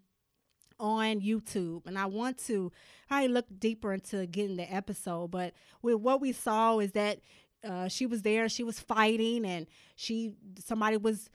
on 0.79 1.21
YouTube, 1.21 1.85
and 1.85 1.97
I 1.97 2.05
want 2.05 2.37
to 2.45 2.71
probably 3.07 3.29
look 3.29 3.45
deeper 3.57 3.93
into 3.93 4.25
getting 4.27 4.57
the 4.57 4.73
episode. 4.73 5.31
But 5.31 5.53
with 5.81 5.95
what 5.95 6.21
we 6.21 6.31
saw 6.31 6.79
is 6.79 6.91
that 6.93 7.19
uh, 7.63 7.87
she 7.87 8.05
was 8.05 8.21
there, 8.21 8.49
she 8.49 8.63
was 8.63 8.79
fighting, 8.79 9.45
and 9.45 9.67
she 9.95 10.33
somebody 10.63 10.97
was 10.97 11.29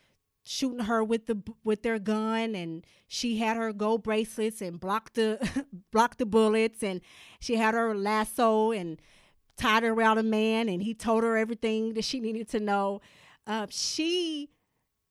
shooting 0.44 0.80
her 0.80 1.04
with 1.04 1.26
the 1.26 1.40
with 1.62 1.82
their 1.82 1.98
gun 1.98 2.54
and 2.54 2.84
she 3.06 3.38
had 3.38 3.56
her 3.56 3.72
gold 3.72 4.02
bracelets 4.02 4.60
and 4.60 4.80
blocked 4.80 5.14
the 5.14 5.66
blocked 5.92 6.18
the 6.18 6.26
bullets 6.26 6.82
and 6.82 7.00
she 7.38 7.54
had 7.54 7.74
her 7.74 7.94
lasso 7.94 8.72
and 8.72 9.00
tied 9.56 9.82
her 9.82 9.90
around 9.90 10.18
a 10.18 10.23
man 10.23 10.68
and 10.68 10.82
he 10.82 10.94
told 10.94 11.23
her 11.23 11.37
everything 11.37 11.94
that 11.94 12.04
she 12.04 12.21
needed 12.21 12.49
to 12.49 12.61
know 12.61 13.00
uh, 13.47 13.66
she 13.71 14.50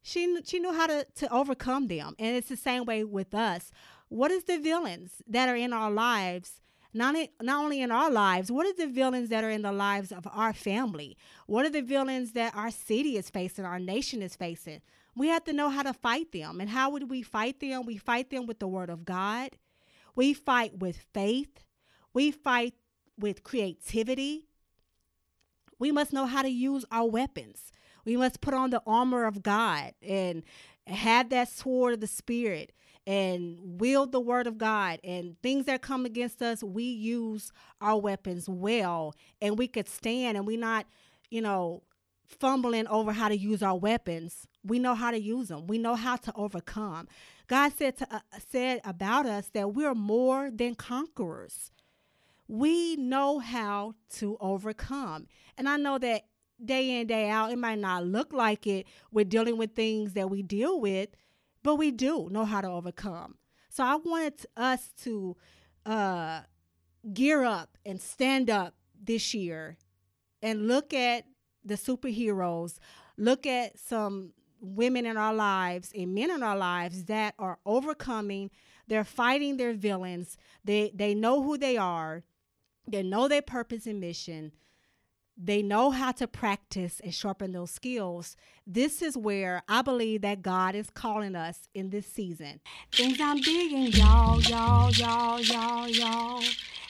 she 0.02 0.42
she 0.44 0.60
knew 0.60 0.74
how 0.74 0.88
to 0.88 1.06
to 1.16 1.32
overcome 1.32 1.88
them 1.88 2.16
and 2.20 2.36
it's 2.36 2.50
the 2.50 2.58
same 2.58 2.86
way 2.86 3.04
with 3.04 3.34
us 3.34 3.72
what 4.10 4.32
is 4.32 4.44
the 4.46 4.58
villains 4.58 5.22
that 5.28 5.48
are 5.48 5.56
in 5.56 5.74
our 5.74 5.92
lives 5.92 6.62
not, 6.94 7.16
in, 7.16 7.28
not 7.42 7.64
only 7.64 7.82
in 7.82 7.92
our 7.92 8.12
lives, 8.12 8.52
what 8.52 8.66
are 8.66 8.74
the 8.74 8.92
villains 8.92 9.30
that 9.30 9.44
are 9.44 9.50
in 9.50 9.62
the 9.62 9.72
lives 9.72 10.12
of 10.12 10.28
our 10.32 10.54
family? 10.54 11.18
What 11.48 11.66
are 11.66 11.70
the 11.70 11.82
villains 11.82 12.34
that 12.34 12.56
our 12.56 12.72
city 12.72 13.18
is 13.18 13.30
facing, 13.30 13.66
our 13.66 13.80
nation 13.80 14.22
is 14.22 14.36
facing? 14.36 14.82
We 15.16 15.28
have 15.28 15.44
to 15.46 15.54
know 15.54 15.70
how 15.70 15.84
to 15.84 15.94
fight 15.94 16.32
them. 16.32 16.60
And 16.60 16.70
how 16.70 16.90
would 16.90 17.10
we 17.10 17.22
fight 17.22 17.60
them? 17.60 17.86
We 17.86 17.98
fight 17.98 18.30
them 18.30 18.46
with 18.46 18.60
the 18.60 18.68
word 18.68 18.90
of 18.90 19.06
God. 19.06 19.52
We 20.16 20.34
fight 20.34 20.80
with 20.80 20.98
faith. 21.14 21.64
We 22.14 22.32
fight 22.32 22.74
with 23.22 23.44
creativity. 23.44 24.46
We 25.80 25.92
must 25.92 26.14
know 26.14 26.26
how 26.26 26.42
to 26.42 26.50
use 26.50 26.86
our 26.92 27.10
weapons. 27.10 27.72
We 28.06 28.18
must 28.18 28.42
put 28.42 28.54
on 28.54 28.70
the 28.72 28.82
armor 28.86 29.26
of 29.26 29.42
God 29.44 29.94
and 30.02 30.44
have 30.88 31.30
that 31.30 31.50
sword 31.50 31.94
of 31.94 32.02
the 32.02 32.08
Spirit 32.08 32.74
and 33.08 33.80
wield 33.80 34.12
the 34.12 34.20
word 34.20 34.48
of 34.48 34.58
God 34.58 35.00
and 35.04 35.36
things 35.42 35.66
that 35.66 35.82
come 35.82 36.06
against 36.06 36.42
us, 36.42 36.64
we 36.64 36.84
use 36.84 37.52
our 37.80 38.00
weapons 38.00 38.48
well 38.48 39.16
and 39.42 39.58
we 39.58 39.68
could 39.68 39.90
stand 39.90 40.38
and 40.38 40.46
we 40.46 40.58
not, 40.58 40.86
you 41.30 41.42
know, 41.42 41.84
fumbling 42.28 42.88
over 42.88 43.12
how 43.12 43.28
to 43.28 43.38
use 43.38 43.64
our 43.64 43.78
weapons. 43.78 44.48
We 44.64 44.80
know 44.80 44.96
how 44.96 45.12
to 45.12 45.20
use 45.20 45.48
them. 45.48 45.68
We 45.68 45.78
know 45.78 45.96
how 45.96 46.16
to 46.18 46.34
overcome. 46.36 47.08
God 47.48 47.74
said 47.76 47.98
to 47.98 48.16
uh, 48.16 48.20
said 48.50 48.82
about 48.86 49.26
us 49.26 49.50
that 49.54 49.74
we're 49.74 49.96
more 49.96 50.50
than 50.52 50.76
conquerors. 50.76 51.72
We 52.52 52.98
know 52.98 53.40
how 53.40 53.96
to 54.18 54.36
overcome. 54.42 55.28
And 55.58 55.70
I 55.70 55.78
know 55.78 55.98
that 56.00 56.24
day 56.64 57.00
in 57.00 57.08
day 57.08 57.30
out 57.30 57.50
it 57.54 57.58
might 57.58 57.80
not 57.80 58.06
look 58.06 58.34
like 58.34 58.68
it 58.68 58.86
We're 59.10 59.24
dealing 59.24 59.58
with 59.58 59.74
things 59.74 60.14
that 60.14 60.30
we 60.30 60.44
deal 60.44 60.78
with, 60.82 61.12
but 61.64 61.76
we 61.76 61.92
do 61.92 62.28
know 62.30 62.44
how 62.44 62.60
to 62.60 62.68
overcome. 62.68 63.36
So 63.70 63.86
I 63.86 63.96
wanted 63.96 64.46
us 64.58 64.90
to 65.04 65.38
uh, 65.86 66.42
gear 67.14 67.46
up 67.46 67.78
and 67.86 68.02
stand 68.02 68.50
up 68.50 68.76
this 69.02 69.34
year 69.34 69.78
and 70.42 70.68
look 70.68 70.94
at 70.94 71.24
the 71.64 71.76
superheroes, 71.76 72.80
look 73.16 73.48
at 73.48 73.80
some 73.80 74.34
women 74.60 75.06
in 75.06 75.16
our 75.16 75.34
lives 75.34 75.94
and 75.96 76.14
men 76.14 76.30
in 76.30 76.44
our 76.44 76.58
lives 76.58 77.06
that 77.06 77.34
are 77.40 77.60
overcoming, 77.66 78.52
they're 78.88 79.06
fighting 79.06 79.56
their 79.56 79.74
villains. 79.74 80.38
They 80.66 80.92
they 80.94 81.16
know 81.16 81.42
who 81.42 81.58
they 81.58 81.78
are. 81.78 82.24
They 82.88 83.04
know 83.04 83.28
their 83.28 83.42
purpose 83.42 83.86
and 83.86 84.00
mission 84.00 84.52
they 85.44 85.64
know 85.64 85.90
how 85.92 86.12
to 86.14 86.28
practice 86.28 87.00
and 87.04 87.14
sharpen 87.14 87.52
those 87.52 87.72
skills. 87.72 88.36
This 88.68 89.02
is 89.02 89.18
where 89.18 89.64
I 89.68 89.82
believe 89.82 90.22
that 90.22 90.42
God 90.42 90.76
is 90.76 90.90
calling 90.92 91.36
us 91.36 91.68
in 91.74 91.90
this 91.90 92.06
season. 92.06 92.60
Things 92.92 93.20
I'm 93.20 93.38
digging, 93.38 93.88
y'all, 93.88 94.40
y'all, 94.42 94.92
y'all, 94.92 95.40
y'all, 95.40 95.88
y'all. 95.88 96.44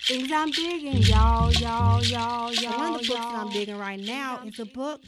Things 0.05 0.31
I'm 0.31 0.51
digging, 0.51 0.97
y'all, 1.03 1.53
y'all, 1.53 2.03
y'all, 2.03 2.53
y'all. 2.53 2.77
One 2.77 2.95
of 2.95 3.01
the 3.01 3.07
books 3.07 3.25
that 3.25 3.35
I'm 3.35 3.49
digging 3.51 3.77
right 3.77 3.99
now 3.99 4.41
is 4.45 4.59
a 4.59 4.65
book 4.65 5.01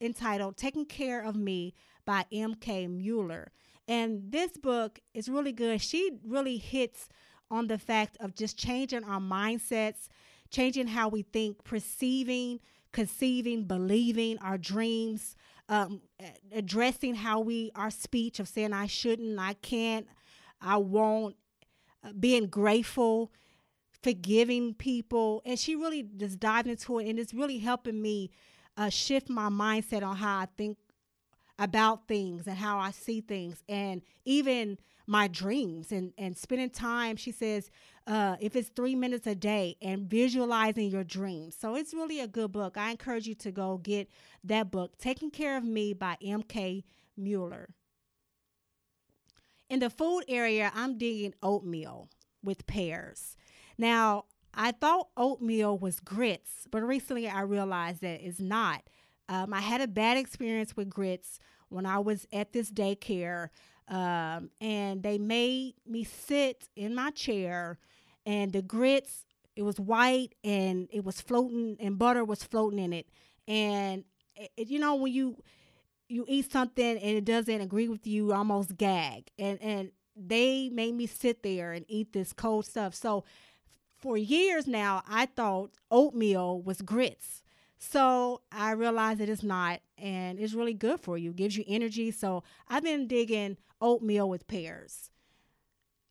entitled 0.00 0.56
Taking 0.56 0.86
Care 0.86 1.22
of 1.22 1.36
Me 1.36 1.74
by 2.06 2.24
M.K. 2.32 2.86
Mueller. 2.86 3.52
And 3.86 4.30
this 4.30 4.56
book 4.56 5.00
is 5.12 5.28
really 5.28 5.52
good. 5.52 5.82
She 5.82 6.12
really 6.24 6.56
hits 6.56 7.08
on 7.50 7.66
the 7.66 7.78
fact 7.78 8.16
of 8.20 8.34
just 8.34 8.56
changing 8.56 9.04
our 9.04 9.20
mindsets 9.20 10.08
changing 10.50 10.88
how 10.88 11.08
we 11.08 11.22
think, 11.22 11.64
perceiving, 11.64 12.60
conceiving, 12.92 13.64
believing 13.64 14.38
our 14.38 14.58
dreams, 14.58 15.36
um, 15.68 16.02
addressing 16.52 17.14
how 17.14 17.40
we, 17.40 17.70
our 17.74 17.90
speech 17.90 18.40
of 18.40 18.48
saying, 18.48 18.72
I 18.72 18.86
shouldn't, 18.86 19.38
I 19.38 19.54
can't, 19.54 20.06
I 20.60 20.76
won't, 20.76 21.36
uh, 22.04 22.12
being 22.18 22.46
grateful, 22.46 23.30
forgiving 24.02 24.74
people. 24.74 25.42
And 25.44 25.58
she 25.58 25.76
really 25.76 26.02
just 26.16 26.40
dived 26.40 26.68
into 26.68 26.98
it, 26.98 27.08
and 27.08 27.18
it's 27.18 27.32
really 27.32 27.58
helping 27.58 28.02
me 28.02 28.30
uh, 28.76 28.88
shift 28.88 29.28
my 29.28 29.48
mindset 29.48 30.02
on 30.02 30.16
how 30.16 30.38
I 30.38 30.46
think 30.56 30.78
about 31.58 32.08
things 32.08 32.46
and 32.46 32.56
how 32.56 32.78
I 32.78 32.90
see 32.90 33.20
things, 33.20 33.62
and 33.68 34.02
even 34.24 34.78
my 35.10 35.26
dreams 35.26 35.90
and 35.90 36.12
and 36.16 36.38
spending 36.38 36.70
time. 36.70 37.16
She 37.16 37.32
says 37.32 37.68
uh, 38.06 38.36
if 38.40 38.54
it's 38.54 38.68
three 38.68 38.94
minutes 38.94 39.26
a 39.26 39.34
day 39.34 39.76
and 39.82 40.08
visualizing 40.08 40.88
your 40.88 41.02
dreams. 41.02 41.56
So 41.60 41.74
it's 41.74 41.92
really 41.92 42.20
a 42.20 42.28
good 42.28 42.52
book. 42.52 42.76
I 42.76 42.92
encourage 42.92 43.26
you 43.26 43.34
to 43.34 43.50
go 43.50 43.78
get 43.78 44.08
that 44.44 44.70
book, 44.70 44.96
Taking 44.98 45.32
Care 45.32 45.56
of 45.56 45.64
Me 45.64 45.92
by 45.92 46.16
M.K. 46.24 46.84
Mueller 47.16 47.70
In 49.68 49.80
the 49.80 49.90
food 49.90 50.22
area, 50.28 50.70
I'm 50.76 50.96
digging 50.96 51.34
oatmeal 51.42 52.08
with 52.40 52.68
pears. 52.68 53.36
Now, 53.76 54.26
I 54.54 54.70
thought 54.70 55.08
oatmeal 55.16 55.76
was 55.76 55.98
grits, 55.98 56.68
but 56.70 56.84
recently 56.84 57.28
I 57.28 57.40
realized 57.40 58.00
that 58.02 58.24
it's 58.24 58.40
not. 58.40 58.84
Um, 59.28 59.52
I 59.52 59.60
had 59.60 59.80
a 59.80 59.88
bad 59.88 60.16
experience 60.16 60.76
with 60.76 60.88
grits 60.88 61.40
when 61.68 61.84
I 61.84 61.98
was 61.98 62.26
at 62.32 62.52
this 62.52 62.70
daycare, 62.70 63.48
um, 63.90 64.50
and 64.60 65.02
they 65.02 65.18
made 65.18 65.74
me 65.86 66.04
sit 66.04 66.68
in 66.76 66.94
my 66.94 67.10
chair 67.10 67.78
and 68.24 68.52
the 68.52 68.62
grits 68.62 69.26
it 69.56 69.62
was 69.62 69.80
white 69.80 70.34
and 70.44 70.88
it 70.92 71.04
was 71.04 71.20
floating 71.20 71.76
and 71.80 71.98
butter 71.98 72.24
was 72.24 72.44
floating 72.44 72.78
in 72.78 72.92
it. 72.92 73.08
And 73.48 74.04
it, 74.36 74.68
you 74.68 74.78
know 74.78 74.94
when 74.94 75.12
you 75.12 75.36
you 76.08 76.24
eat 76.28 76.50
something 76.50 76.98
and 76.98 77.16
it 77.16 77.24
doesn't 77.24 77.60
agree 77.60 77.88
with 77.88 78.06
you, 78.06 78.26
you 78.28 78.32
almost 78.32 78.76
gag. 78.76 79.30
And 79.38 79.60
and 79.62 79.90
they 80.16 80.70
made 80.70 80.94
me 80.94 81.06
sit 81.06 81.42
there 81.42 81.72
and 81.72 81.84
eat 81.88 82.12
this 82.12 82.32
cold 82.32 82.66
stuff. 82.66 82.94
So 82.94 83.24
for 83.98 84.16
years 84.16 84.66
now 84.66 85.02
i 85.08 85.26
thought 85.26 85.70
oatmeal 85.90 86.60
was 86.62 86.80
grits 86.82 87.42
so 87.80 88.40
i 88.52 88.70
realized 88.70 89.18
that 89.18 89.28
it's 89.28 89.42
not 89.42 89.80
and 89.98 90.38
it's 90.38 90.54
really 90.54 90.74
good 90.74 91.00
for 91.00 91.18
you 91.18 91.30
it 91.30 91.36
gives 91.36 91.56
you 91.56 91.64
energy 91.66 92.12
so 92.12 92.44
i've 92.68 92.84
been 92.84 93.08
digging 93.08 93.56
oatmeal 93.80 94.28
with 94.28 94.46
pears 94.46 95.10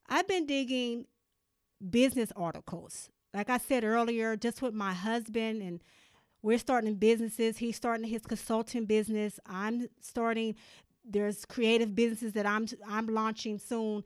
i've 0.09 0.27
been 0.27 0.45
digging 0.45 1.05
business 1.87 2.31
articles. 2.35 3.09
Like 3.33 3.49
I 3.49 3.57
said 3.57 3.83
earlier, 3.83 4.35
just 4.35 4.61
with 4.61 4.73
my 4.73 4.93
husband 4.93 5.61
and 5.61 5.79
we're 6.41 6.57
starting 6.57 6.95
businesses. 6.95 7.57
He's 7.57 7.75
starting 7.75 8.07
his 8.07 8.25
consulting 8.25 8.85
business. 8.85 9.39
I'm 9.45 9.87
starting. 10.01 10.55
There's 11.05 11.45
creative 11.45 11.95
businesses 11.95 12.33
that 12.33 12.45
I'm 12.45 12.67
I'm 12.87 13.07
launching 13.07 13.59
soon. 13.59 14.03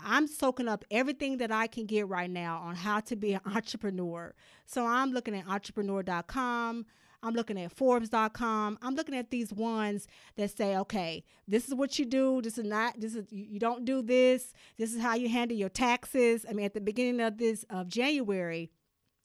I'm 0.00 0.26
soaking 0.26 0.68
up 0.68 0.84
everything 0.90 1.38
that 1.38 1.50
I 1.50 1.66
can 1.66 1.86
get 1.86 2.08
right 2.08 2.30
now 2.30 2.58
on 2.58 2.76
how 2.76 3.00
to 3.00 3.16
be 3.16 3.34
an 3.34 3.40
mm-hmm. 3.40 3.56
entrepreneur. 3.56 4.34
So 4.66 4.86
I'm 4.86 5.12
looking 5.12 5.34
at 5.34 5.46
entrepreneur.com. 5.48 6.86
I'm 7.22 7.34
looking 7.34 7.60
at 7.60 7.72
Forbes.com. 7.72 8.78
I'm 8.80 8.94
looking 8.94 9.16
at 9.16 9.30
these 9.30 9.52
ones 9.52 10.06
that 10.36 10.56
say, 10.56 10.76
okay, 10.76 11.24
this 11.48 11.66
is 11.66 11.74
what 11.74 11.98
you 11.98 12.04
do. 12.04 12.40
This 12.42 12.58
is 12.58 12.64
not, 12.64 13.00
this 13.00 13.16
is, 13.16 13.26
you 13.30 13.58
don't 13.58 13.84
do 13.84 14.02
this. 14.02 14.52
This 14.76 14.94
is 14.94 15.00
how 15.00 15.14
you 15.14 15.28
handle 15.28 15.56
your 15.56 15.68
taxes. 15.68 16.46
I 16.48 16.52
mean, 16.52 16.64
at 16.64 16.74
the 16.74 16.80
beginning 16.80 17.20
of 17.20 17.38
this, 17.38 17.64
of 17.70 17.88
January, 17.88 18.70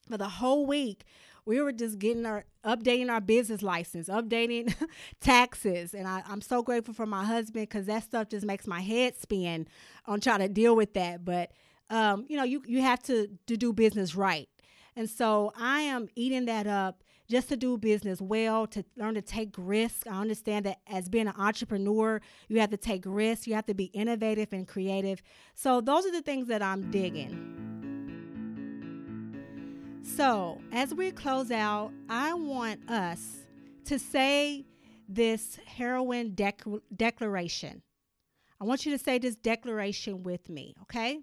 for 0.09 0.17
the 0.17 0.27
whole 0.27 0.65
week, 0.65 1.05
we 1.45 1.61
were 1.61 1.71
just 1.71 1.99
getting 1.99 2.25
our 2.25 2.45
updating 2.65 3.09
our 3.09 3.21
business 3.21 3.61
license, 3.61 4.07
updating 4.07 4.73
taxes, 5.21 5.93
and 5.93 6.07
I, 6.07 6.23
am 6.29 6.41
so 6.41 6.63
grateful 6.63 6.93
for 6.93 7.05
my 7.05 7.25
husband 7.25 7.67
because 7.69 7.87
that 7.87 8.03
stuff 8.03 8.29
just 8.29 8.45
makes 8.45 8.67
my 8.67 8.81
head 8.81 9.17
spin 9.17 9.67
on 10.05 10.21
trying 10.21 10.39
to 10.39 10.49
deal 10.49 10.75
with 10.75 10.93
that. 10.93 11.25
But 11.25 11.51
um, 11.89 12.25
you 12.29 12.37
know, 12.37 12.43
you 12.43 12.63
you 12.65 12.81
have 12.81 13.01
to 13.03 13.27
to 13.47 13.57
do 13.57 13.73
business 13.73 14.15
right, 14.15 14.49
and 14.95 15.09
so 15.09 15.51
I 15.57 15.81
am 15.81 16.07
eating 16.15 16.45
that 16.45 16.67
up 16.67 17.03
just 17.29 17.49
to 17.49 17.57
do 17.57 17.77
business 17.77 18.21
well, 18.21 18.67
to 18.67 18.83
learn 18.97 19.15
to 19.15 19.21
take 19.21 19.55
risks. 19.57 20.03
I 20.07 20.19
understand 20.19 20.65
that 20.65 20.79
as 20.87 21.09
being 21.09 21.27
an 21.27 21.33
entrepreneur, 21.37 22.21
you 22.47 22.59
have 22.59 22.69
to 22.71 22.77
take 22.77 23.03
risks, 23.05 23.47
you 23.47 23.55
have 23.55 23.65
to 23.67 23.73
be 23.73 23.85
innovative 23.85 24.53
and 24.53 24.67
creative. 24.67 25.21
So 25.55 25.81
those 25.81 26.05
are 26.05 26.11
the 26.11 26.21
things 26.21 26.47
that 26.47 26.61
I'm 26.61 26.91
digging. 26.91 27.72
So, 30.03 30.61
as 30.71 30.93
we 30.93 31.11
close 31.11 31.49
out, 31.49 31.91
I 32.09 32.33
want 32.33 32.89
us 32.89 33.47
to 33.85 33.97
say 33.97 34.65
this 35.07 35.57
heroine 35.65 36.31
dec- 36.31 36.81
declaration. 36.95 37.81
I 38.59 38.65
want 38.65 38.85
you 38.85 38.91
to 38.97 39.03
say 39.03 39.17
this 39.17 39.35
declaration 39.35 40.21
with 40.23 40.49
me, 40.49 40.75
okay? 40.83 41.19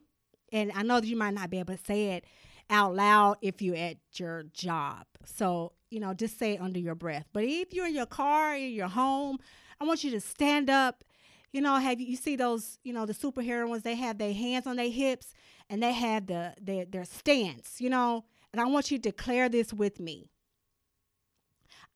And 0.53 0.73
I 0.75 0.83
know 0.83 0.99
that 0.99 1.07
you 1.07 1.17
might 1.17 1.35
not 1.35 1.51
be 1.51 1.59
able 1.59 1.77
to 1.77 1.85
say 1.85 2.13
it 2.13 2.25
out 2.69 2.95
loud 2.95 3.37
if 3.43 3.61
you're 3.61 3.77
at 3.77 3.99
your 4.15 4.45
job. 4.55 5.05
So, 5.25 5.73
you 5.91 6.01
know, 6.01 6.15
just 6.15 6.39
say 6.39 6.55
it 6.55 6.61
under 6.61 6.79
your 6.79 6.95
breath. 6.95 7.27
But 7.33 7.45
if 7.45 7.73
you're 7.73 7.87
in 7.87 7.95
your 7.95 8.07
car, 8.07 8.57
in 8.57 8.73
your 8.73 8.89
home, 8.89 9.39
I 9.81 9.85
want 9.85 10.05
you 10.05 10.11
to 10.13 10.21
stand 10.21 10.71
up. 10.71 11.05
You 11.53 11.61
know, 11.61 11.77
have 11.77 12.01
you, 12.01 12.17
see 12.17 12.37
those, 12.37 12.79
you 12.85 12.93
know, 12.93 13.07
the 13.07 13.15
superheroines, 13.15 13.83
they 13.83 13.97
have 13.97 14.19
their 14.19 14.33
hands 14.33 14.67
on 14.67 14.77
their 14.77 14.91
hips 14.91 15.35
and 15.69 15.83
they 15.83 15.93
have 15.93 16.27
the 16.27 16.55
their, 16.61 16.85
their 16.85 17.05
stance, 17.05 17.81
you 17.81 17.91
know, 17.91 18.25
and 18.53 18.61
I 18.61 18.67
want 18.67 18.91
you 18.91 18.99
to 18.99 19.03
declare 19.03 19.49
this 19.49 19.73
with 19.73 20.01
me. 20.01 20.31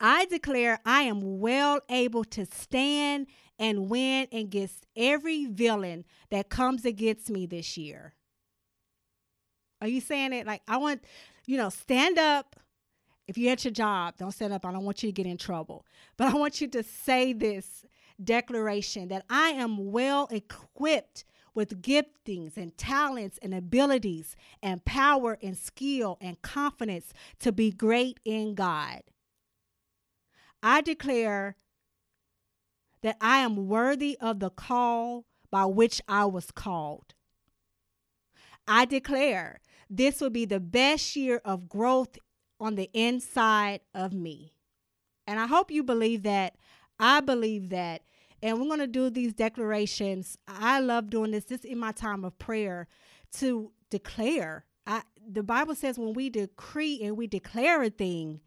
I 0.01 0.27
declare 0.27 0.81
I 0.85 1.03
am 1.03 1.41
well 1.41 1.81
able 1.89 2.25
to 2.25 2.47
stand 2.47 3.27
and 3.59 3.89
win 3.89 4.27
against 4.33 4.87
every 4.97 5.47
villain 5.47 6.05
that 6.31 6.49
comes 6.49 6.85
against 6.85 7.31
me 7.31 7.47
this 7.47 7.77
year. 7.77 8.15
Are 9.81 9.89
you 9.89 10.01
saying 10.01 10.33
it? 10.33 10.47
Like, 10.47 10.63
I 10.67 10.77
want, 10.79 11.05
you 11.47 11.57
know, 11.57 11.69
stand 11.69 12.19
up. 12.19 12.57
If 13.27 13.39
you're 13.39 13.53
at 13.53 13.65
your 13.65 13.73
job, 13.73 14.17
don't 14.19 14.33
stand 14.33 14.53
up. 14.53 14.67
I 14.67 14.73
don't 14.73 14.85
want 14.85 15.03
you 15.03 15.09
to 15.09 15.13
get 15.13 15.27
in 15.27 15.37
trouble. 15.37 15.87
But 16.17 16.29
I 16.29 16.37
want 16.37 16.61
you 16.61 16.69
to 16.69 16.83
say 16.83 17.33
this 17.33 17.85
declaration 18.23 19.09
that 19.09 19.25
I 19.31 19.51
am 19.51 19.93
well 19.93 20.29
equipped 20.31 21.25
with 21.55 21.83
giftings 21.83 22.57
and 22.57 22.77
talents 22.77 23.39
and 23.41 23.55
abilities 23.55 24.37
and 24.63 24.85
power 24.85 25.39
and 25.43 25.57
skill 25.57 26.19
and 26.21 26.43
confidence 26.43 27.13
to 27.41 27.53
be 27.53 27.71
great 27.71 28.19
in 28.25 28.55
God. 28.55 29.03
I 30.63 30.81
declare 30.81 31.57
that 33.03 33.17
I 33.21 33.39
am 33.39 33.69
worthy 33.69 34.17
of 34.21 34.41
the 34.41 34.51
call 34.51 35.27
by 35.51 35.67
which 35.67 36.01
I 36.09 36.25
was 36.25 36.51
called. 36.51 37.15
I 38.67 38.87
declare 38.87 39.61
this 39.91 40.21
will 40.21 40.31
be 40.31 40.47
the 40.47 40.61
best 40.61 41.15
year 41.15 41.41
of 41.45 41.69
growth 41.69 42.19
on 42.59 42.77
the 42.77 42.91
inside 42.95 43.81
of 43.95 44.13
me. 44.13 44.55
And 45.27 45.39
I 45.39 45.47
hope 45.47 45.71
you 45.71 45.83
believe 45.83 46.23
that. 46.23 46.57
I 46.99 47.21
believe 47.21 47.69
that 47.71 48.03
and 48.45 48.61
we're 48.61 48.67
going 48.67 48.79
to 48.79 48.87
do 48.87 49.09
these 49.09 49.33
declarations. 49.33 50.37
I 50.47 50.79
love 50.79 51.09
doing 51.09 51.31
this. 51.31 51.45
This 51.47 51.65
in 51.65 51.79
my 51.79 51.93
time 51.93 52.27
of 52.27 52.39
prayer 52.39 52.87
to 53.39 53.73
declare. 53.89 54.67
I, 54.87 55.03
the 55.27 55.43
Bible 55.43 55.75
says 55.75 55.99
when 55.99 56.13
we 56.13 56.29
decree 56.29 57.01
and 57.03 57.17
we 57.17 57.27
declare 57.27 57.83
a 57.83 57.89
thing, 57.89 58.41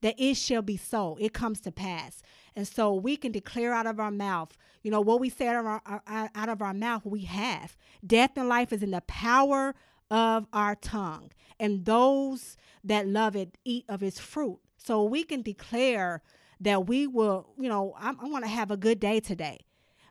that 0.00 0.14
it 0.18 0.34
shall 0.34 0.62
be 0.62 0.78
so. 0.78 1.16
It 1.20 1.34
comes 1.34 1.60
to 1.60 1.70
pass. 1.70 2.22
And 2.56 2.66
so 2.66 2.94
we 2.94 3.16
can 3.16 3.30
declare 3.30 3.72
out 3.72 3.86
of 3.86 4.00
our 4.00 4.10
mouth, 4.10 4.56
you 4.82 4.90
know, 4.90 5.02
what 5.02 5.20
we 5.20 5.28
say 5.28 5.46
out 5.46 5.56
of 5.56 5.66
our, 5.66 6.02
out 6.34 6.48
of 6.48 6.60
our 6.62 6.74
mouth, 6.74 7.04
we 7.04 7.20
have. 7.20 7.76
Death 8.04 8.32
and 8.36 8.48
life 8.48 8.72
is 8.72 8.82
in 8.82 8.90
the 8.90 9.02
power 9.02 9.74
of 10.10 10.46
our 10.52 10.74
tongue. 10.74 11.30
And 11.60 11.84
those 11.84 12.56
that 12.82 13.06
love 13.06 13.36
it 13.36 13.58
eat 13.64 13.84
of 13.88 14.02
its 14.02 14.18
fruit. 14.18 14.58
So 14.76 15.04
we 15.04 15.22
can 15.24 15.42
declare 15.42 16.22
that 16.62 16.86
we 16.86 17.06
will, 17.06 17.48
you 17.58 17.68
know, 17.68 17.94
I'm, 17.98 18.18
I'm 18.20 18.30
going 18.30 18.42
to 18.42 18.48
have 18.48 18.70
a 18.70 18.76
good 18.76 19.00
day 19.00 19.20
today. 19.20 19.60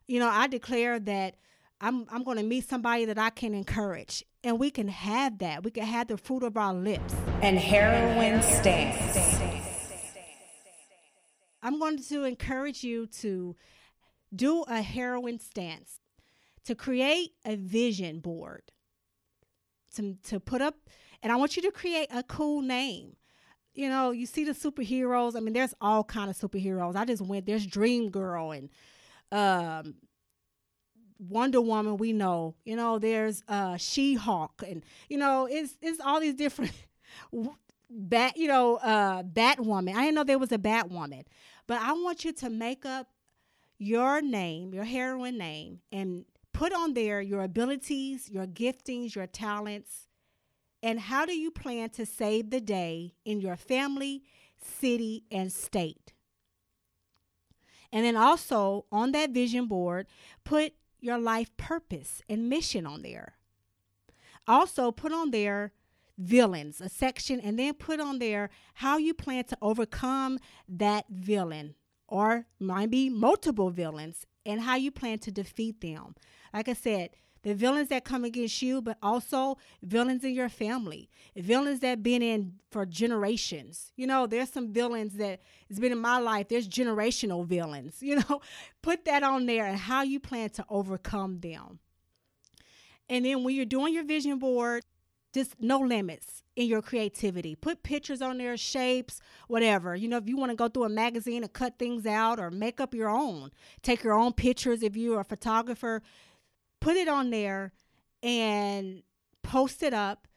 You 0.08 0.20
know, 0.20 0.30
I 0.30 0.48
declare 0.48 1.00
that 1.00 1.36
I'm, 1.80 2.06
I'm 2.12 2.24
going 2.24 2.38
to 2.38 2.44
meet 2.44 2.68
somebody 2.68 3.06
that 3.06 3.18
I 3.18 3.30
can 3.30 3.54
encourage. 3.54 4.24
And 4.44 4.60
we 4.60 4.70
can 4.70 4.88
have 4.88 5.40
that. 5.40 5.64
We 5.64 5.72
can 5.72 5.86
have 5.86 6.08
the 6.08 6.18
fruit 6.18 6.44
of 6.44 6.58
our 6.58 6.74
lips. 6.74 7.16
And 7.42 7.58
heroine 7.58 8.42
stance. 8.42 9.40
I'm 11.64 11.80
going 11.80 12.02
to 12.04 12.24
encourage 12.24 12.84
you 12.84 13.08
to 13.08 13.56
do 14.36 14.64
a 14.64 14.82
heroine 14.82 15.40
stance, 15.40 16.00
to 16.66 16.76
create 16.76 17.34
a 17.46 17.56
vision 17.56 18.20
board, 18.20 18.72
to, 19.96 20.18
to 20.24 20.40
put 20.40 20.62
up, 20.62 20.76
and 21.22 21.32
I 21.32 21.36
want 21.36 21.56
you 21.56 21.62
to 21.64 21.72
create 21.72 22.08
a 22.12 22.24
cool 22.24 22.62
name 22.62 23.16
you 23.74 23.90
know, 23.90 24.12
you 24.12 24.26
see 24.26 24.44
the 24.44 24.52
superheroes. 24.52 25.36
I 25.36 25.40
mean, 25.40 25.54
there's 25.54 25.74
all 25.80 26.04
kind 26.04 26.30
of 26.30 26.38
superheroes. 26.38 26.96
I 26.96 27.06
just 27.06 27.22
went. 27.22 27.46
There's 27.46 27.66
Dream 27.66 28.10
Girl 28.10 28.52
and 28.52 28.70
um, 29.32 29.96
Wonder 31.20 31.62
Woman. 31.62 31.98
We 31.98 32.12
know. 32.12 32.56
You 32.66 32.76
know, 32.76 33.00
there's 33.00 33.44
uh, 33.48 33.78
She 33.78 34.16
Hulk, 34.16 34.64
and 34.68 34.84
you 35.10 35.18
know, 35.18 35.48
it's 35.50 35.78
it's 35.82 36.02
all 36.02 36.20
these 36.20 36.36
different 36.36 36.74
bat. 37.90 38.36
You 38.36 38.48
know, 38.48 38.76
uh, 38.78 39.24
Batwoman. 39.24 39.96
I 39.96 40.02
didn't 40.02 40.16
know 40.16 40.24
there 40.24 40.40
was 40.40 40.52
a 40.52 40.58
Batwoman, 40.58 41.24
but 41.68 41.80
I 41.82 41.94
want 41.94 42.26
you 42.26 42.34
to 42.34 42.50
make 42.50 42.86
up 42.86 43.08
your 43.78 44.22
name, 44.22 44.74
your 44.74 44.84
heroine 44.84 45.38
name, 45.38 45.80
and 45.92 46.26
put 46.54 46.74
on 46.74 46.94
there 46.94 47.22
your 47.22 47.42
abilities, 47.42 48.30
your 48.30 48.46
giftings, 48.46 49.16
your 49.16 49.28
talents 49.28 50.08
and 50.84 51.00
how 51.00 51.26
do 51.26 51.34
you 51.34 51.52
plan 51.52 51.90
to 51.92 52.06
save 52.06 52.50
the 52.50 52.62
day 52.62 53.14
in 53.26 53.42
your 53.42 53.56
family, 53.56 54.24
city, 54.62 55.24
and 55.32 55.52
state? 55.52 56.14
And 57.92 58.06
then 58.06 58.16
also 58.16 58.86
on 58.92 59.12
that 59.12 59.32
vision 59.32 59.68
board, 59.68 60.08
put 60.44 60.74
your 61.00 61.18
life 61.18 61.56
purpose 61.58 62.22
and 62.30 62.50
mission 62.50 62.86
on 62.86 63.02
there. 63.02 63.34
Also, 64.48 64.92
put 64.92 65.12
on 65.12 65.32
there 65.32 65.74
villains, 66.18 66.80
a 66.82 66.90
section, 66.90 67.40
and 67.40 67.58
then 67.58 67.74
put 67.74 68.00
on 68.00 68.20
there 68.20 68.50
how 68.76 68.98
you 68.98 69.14
plan 69.14 69.44
to 69.46 69.58
overcome 69.62 70.40
that 70.68 71.06
villain 71.10 71.76
or 72.08 72.46
might 72.60 72.92
be 72.92 73.10
multiple 73.10 73.70
villains 73.70 74.26
and 74.46 74.62
how 74.62 74.76
you 74.76 74.92
plan 74.92 75.20
to 75.20 75.32
defeat 75.32 75.82
them. 75.82 76.16
Like 76.54 76.68
I 76.70 76.74
said, 76.74 77.12
the 77.44 77.56
villains 77.56 77.90
that 77.90 78.04
come 78.04 78.24
against 78.24 78.62
you, 78.62 78.82
but 78.82 78.98
also 79.02 79.58
villains 79.82 80.24
in 80.24 80.34
your 80.34 80.50
family, 80.50 81.10
villains 81.36 81.80
that 81.80 82.04
been 82.04 82.22
in 82.22 82.54
for 82.70 82.86
generations. 82.86 83.92
You 83.96 84.08
know, 84.08 84.28
there's 84.28 84.52
some 84.52 84.72
villains 84.72 85.14
that 85.14 85.42
has 85.68 85.80
been 85.80 85.92
in 85.92 86.00
my 86.00 86.20
life. 86.20 86.50
There's 86.50 86.68
generational 86.68 87.46
villains. 87.46 87.98
You 88.12 88.18
know, 88.18 88.42
put 88.82 89.06
that 89.06 89.24
on 89.24 89.46
there 89.46 89.66
and 89.66 89.78
how 89.78 90.02
you 90.02 90.20
plan 90.20 90.50
to 90.52 90.66
overcome 90.68 91.40
them. 91.40 91.80
And 93.08 93.24
then 93.24 93.46
when 93.46 93.56
you're 93.56 93.64
doing 93.64 93.94
your 93.94 94.04
vision 94.04 94.38
board, 94.38 94.84
just 95.34 95.56
no 95.62 95.80
limits 95.80 96.44
in 96.56 96.68
your 96.68 96.82
creativity. 96.82 97.56
Put 97.56 97.84
pictures 97.84 98.22
on 98.22 98.38
there, 98.38 98.58
shapes, 98.58 99.22
whatever. 99.48 99.96
You 99.96 100.10
know, 100.10 100.18
if 100.18 100.28
you 100.28 100.36
want 100.36 100.52
to 100.52 100.56
go 100.56 100.68
through 100.68 100.84
a 100.84 100.90
magazine 100.90 101.44
and 101.44 101.54
cut 101.54 101.80
things 101.80 102.06
out 102.06 102.40
or 102.40 102.52
make 102.52 102.82
up 102.82 102.94
your 102.94 103.10
own, 103.10 103.52
take 103.82 104.04
your 104.04 104.14
own 104.14 104.34
pictures 104.34 104.84
if 104.84 104.98
you're 104.98 105.22
a 105.22 105.26
photographer 105.26 106.02
put 106.82 106.98
it 106.98 107.08
on 107.08 107.30
there 107.30 107.72
and 108.22 109.04
post 109.44 109.82
it 109.82 109.94
up 109.94 110.28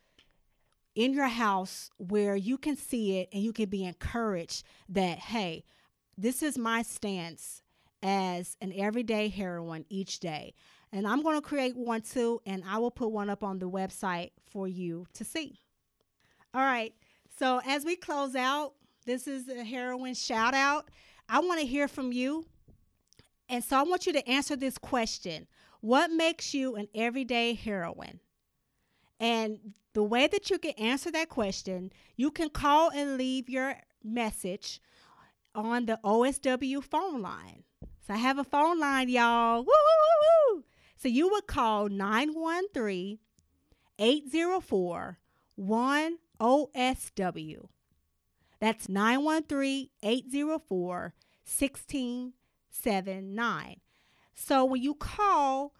in 0.94 1.12
your 1.12 1.26
house 1.26 1.90
where 1.98 2.36
you 2.36 2.56
can 2.56 2.76
see 2.76 3.18
it 3.18 3.28
and 3.32 3.42
you 3.42 3.52
can 3.52 3.68
be 3.68 3.84
encouraged 3.84 4.64
that, 4.88 5.18
hey, 5.18 5.64
this 6.16 6.42
is 6.42 6.56
my 6.56 6.82
stance 6.82 7.62
as 8.02 8.56
an 8.60 8.72
everyday 8.76 9.28
heroine 9.28 9.84
each 9.88 10.20
day. 10.20 10.54
And 10.92 11.08
I'm 11.08 11.22
going 11.22 11.34
to 11.34 11.42
create 11.42 11.76
one 11.76 12.02
too, 12.02 12.40
and 12.46 12.62
I 12.64 12.78
will 12.78 12.92
put 12.92 13.10
one 13.10 13.28
up 13.28 13.42
on 13.42 13.58
the 13.58 13.68
website 13.68 14.30
for 14.48 14.68
you 14.68 15.06
to 15.14 15.24
see. 15.24 15.58
All 16.54 16.60
right. 16.60 16.94
So 17.36 17.60
as 17.66 17.84
we 17.84 17.96
close 17.96 18.36
out, 18.36 18.74
This 19.06 19.28
is 19.28 19.48
a 19.48 19.64
heroine 19.64 20.14
shout 20.14 20.54
out. 20.54 20.88
I 21.28 21.40
want 21.40 21.60
to 21.60 21.66
hear 21.66 21.88
from 21.88 22.12
you. 22.12 22.46
And 23.48 23.62
so 23.62 23.76
I 23.78 23.82
want 23.82 24.06
you 24.06 24.14
to 24.14 24.26
answer 24.28 24.56
this 24.56 24.78
question 24.78 25.46
What 25.84 26.10
makes 26.10 26.54
you 26.54 26.76
an 26.76 26.88
everyday 26.94 27.52
heroine? 27.52 28.20
And 29.20 29.74
the 29.92 30.02
way 30.02 30.26
that 30.26 30.48
you 30.48 30.58
can 30.58 30.72
answer 30.78 31.10
that 31.10 31.28
question, 31.28 31.92
you 32.16 32.30
can 32.30 32.48
call 32.48 32.90
and 32.90 33.18
leave 33.18 33.50
your 33.50 33.76
message 34.02 34.80
on 35.54 35.84
the 35.84 36.00
OSW 36.02 36.82
phone 36.82 37.20
line. 37.20 37.64
So 38.06 38.14
I 38.14 38.16
have 38.16 38.38
a 38.38 38.44
phone 38.44 38.80
line, 38.80 39.10
y'all. 39.10 39.58
Woo, 39.58 39.66
woo, 39.66 39.74
woo, 39.74 40.54
woo. 40.54 40.64
So 40.96 41.08
you 41.08 41.28
would 41.28 41.46
call 41.46 41.90
913 41.90 43.18
804 43.98 45.18
1OSW. 45.60 47.68
That's 48.58 48.88
913 48.88 49.90
804 50.02 51.14
1679. 51.44 53.80
So 54.34 54.64
when 54.64 54.82
you 54.82 54.94
call, 54.94 55.72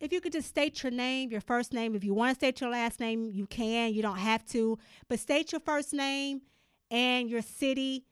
if 0.00 0.12
you 0.12 0.20
could 0.20 0.32
just 0.32 0.48
state 0.48 0.82
your 0.82 0.92
name, 0.92 1.30
your 1.30 1.40
first 1.40 1.72
name, 1.72 1.94
if 1.94 2.04
you 2.04 2.14
want 2.14 2.30
to 2.30 2.34
state 2.34 2.60
your 2.60 2.70
last 2.70 3.00
name, 3.00 3.30
you 3.32 3.46
can. 3.46 3.94
You 3.94 4.02
don't 4.02 4.18
have 4.18 4.44
to. 4.48 4.78
But 5.08 5.20
state 5.20 5.52
your 5.52 5.60
first 5.60 5.92
name 5.92 6.42
and 6.90 7.30
your 7.30 7.42
city 7.42 8.04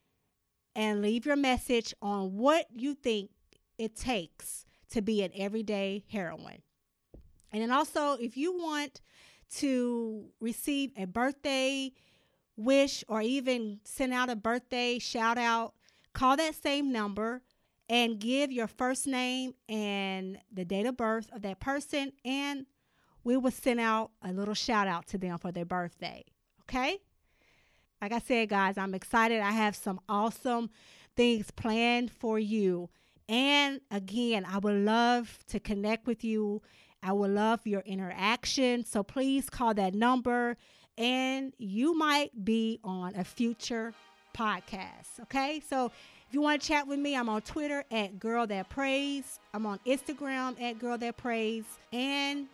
and 0.74 1.02
leave 1.02 1.26
your 1.26 1.36
message 1.36 1.94
on 2.00 2.36
what 2.36 2.66
you 2.74 2.94
think 2.94 3.30
it 3.78 3.96
takes 3.96 4.64
to 4.90 5.02
be 5.02 5.22
an 5.22 5.30
everyday 5.36 6.04
heroine. 6.10 6.62
And 7.52 7.62
then 7.62 7.70
also, 7.70 8.14
if 8.14 8.36
you 8.36 8.56
want 8.56 9.00
to 9.56 10.26
receive 10.40 10.90
a 10.96 11.06
birthday 11.06 11.92
wish 12.56 13.04
or 13.08 13.20
even 13.20 13.80
send 13.84 14.12
out 14.12 14.30
a 14.30 14.36
birthday 14.36 14.98
shout 14.98 15.38
out, 15.38 15.74
call 16.12 16.36
that 16.36 16.54
same 16.54 16.92
number 16.92 17.42
and 17.88 18.18
give 18.18 18.50
your 18.50 18.66
first 18.66 19.06
name 19.06 19.54
and 19.68 20.38
the 20.52 20.64
date 20.64 20.86
of 20.86 20.96
birth 20.96 21.28
of 21.32 21.42
that 21.42 21.60
person, 21.60 22.12
and 22.24 22.66
we 23.22 23.36
will 23.36 23.50
send 23.50 23.80
out 23.80 24.10
a 24.22 24.32
little 24.32 24.54
shout 24.54 24.86
out 24.86 25.06
to 25.08 25.18
them 25.18 25.38
for 25.38 25.52
their 25.52 25.64
birthday. 25.64 26.24
Okay? 26.62 26.98
Like 28.00 28.12
I 28.12 28.18
said, 28.18 28.48
guys, 28.48 28.76
I'm 28.76 28.94
excited. 28.94 29.40
I 29.40 29.52
have 29.52 29.74
some 29.76 30.00
awesome 30.08 30.70
things 31.16 31.50
planned 31.50 32.10
for 32.10 32.38
you. 32.38 32.90
And 33.28 33.80
again, 33.90 34.44
I 34.44 34.58
would 34.58 34.84
love 34.84 35.38
to 35.48 35.60
connect 35.60 36.06
with 36.06 36.22
you. 36.22 36.60
I 37.02 37.12
would 37.12 37.30
love 37.30 37.60
your 37.66 37.80
interaction. 37.80 38.84
So 38.84 39.02
please 39.02 39.48
call 39.48 39.74
that 39.74 39.94
number 39.94 40.56
and 40.96 41.54
you 41.58 41.96
might 41.96 42.44
be 42.44 42.80
on 42.84 43.14
a 43.16 43.24
future 43.24 43.94
podcast. 44.36 45.20
Okay. 45.22 45.62
So 45.66 45.90
if 46.34 46.36
you 46.36 46.42
want 46.42 46.60
to 46.60 46.66
chat 46.66 46.88
with 46.88 46.98
me, 46.98 47.14
I'm 47.14 47.28
on 47.28 47.42
Twitter 47.42 47.84
at 47.92 48.18
Girl 48.18 48.44
That 48.44 48.68
Prays. 48.68 49.38
I'm 49.54 49.66
on 49.66 49.78
Instagram 49.86 50.60
at 50.60 50.80
Girl 50.80 50.98
That 50.98 51.16
Prays. 51.16 51.62
And 51.92 52.48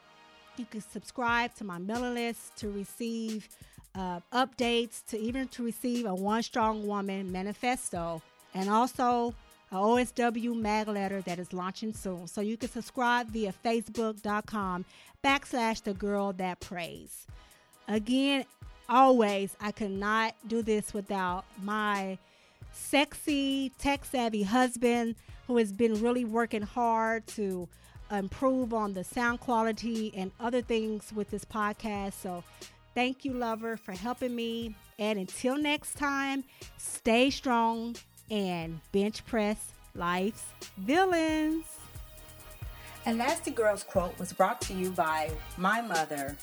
you 0.59 0.67
can 0.67 0.83
subscribe 0.83 1.55
to 1.55 1.65
my 1.65 1.79
mailing 1.79 2.13
list 2.13 2.59
to 2.59 2.69
receive 2.69 3.49
uh, 3.95 4.21
updates, 4.35 5.03
to 5.07 5.19
even 5.19 5.49
to 5.49 5.65
receive 5.65 6.05
a 6.05 6.15
One 6.15 6.43
Strong 6.43 6.87
Woman 6.87 7.33
manifesto, 7.33 8.21
and 8.53 8.69
also 8.69 9.35
a 9.73 9.77
OSW 9.77 10.55
mag 10.55 10.89
letter 10.89 11.23
that 11.23 11.39
is 11.39 11.55
launching 11.55 11.95
soon. 11.95 12.27
So 12.27 12.43
you 12.43 12.59
can 12.59 12.69
subscribe 12.69 13.29
via 13.29 13.55
facebook.com 13.65 14.85
backslash 15.25 15.83
the 15.85 15.95
girl 15.95 16.35
that 16.35 16.61
prays. 16.61 17.27
Again, 17.89 18.45
always, 18.91 19.57
I 19.59 19.73
could 19.73 19.93
not 19.93 20.35
do 20.47 20.61
this 20.61 20.93
without 20.93 21.47
my 21.63 22.19
sexy, 22.73 23.73
tech 23.79 24.05
savvy 24.05 24.43
husband 24.43 25.17
who 25.47 25.57
has 25.57 25.73
been 25.73 26.01
really 26.01 26.25
working 26.25 26.63
hard 26.63 27.27
to 27.29 27.69
improve 28.11 28.75
on 28.75 28.93
the 28.93 29.05
sound 29.05 29.41
quality 29.41 30.13
and 30.17 30.33
other 30.41 30.63
things 30.63 31.13
with 31.15 31.31
this 31.31 31.45
podcast. 31.45 32.15
So 32.15 32.45
thank 32.95 33.25
you, 33.25 33.33
lover, 33.33 33.77
for 33.77 33.93
helping 33.93 34.35
me. 34.35 34.75
And 34.99 35.19
until 35.19 35.57
next 35.57 35.97
time, 35.97 36.45
stay 36.77 37.31
strong 37.31 37.97
and 38.31 38.81
bench 38.93 39.25
press 39.27 39.73
life's 39.95 40.45
villains. 40.79 41.65
And 43.07 43.19
Elastigirl's 43.19 43.83
quote 43.83 44.19
was 44.19 44.33
brought 44.33 44.61
to 44.63 44.75
you 44.75 44.91
by 44.91 45.31
my 45.57 45.81
mother, 45.81 46.37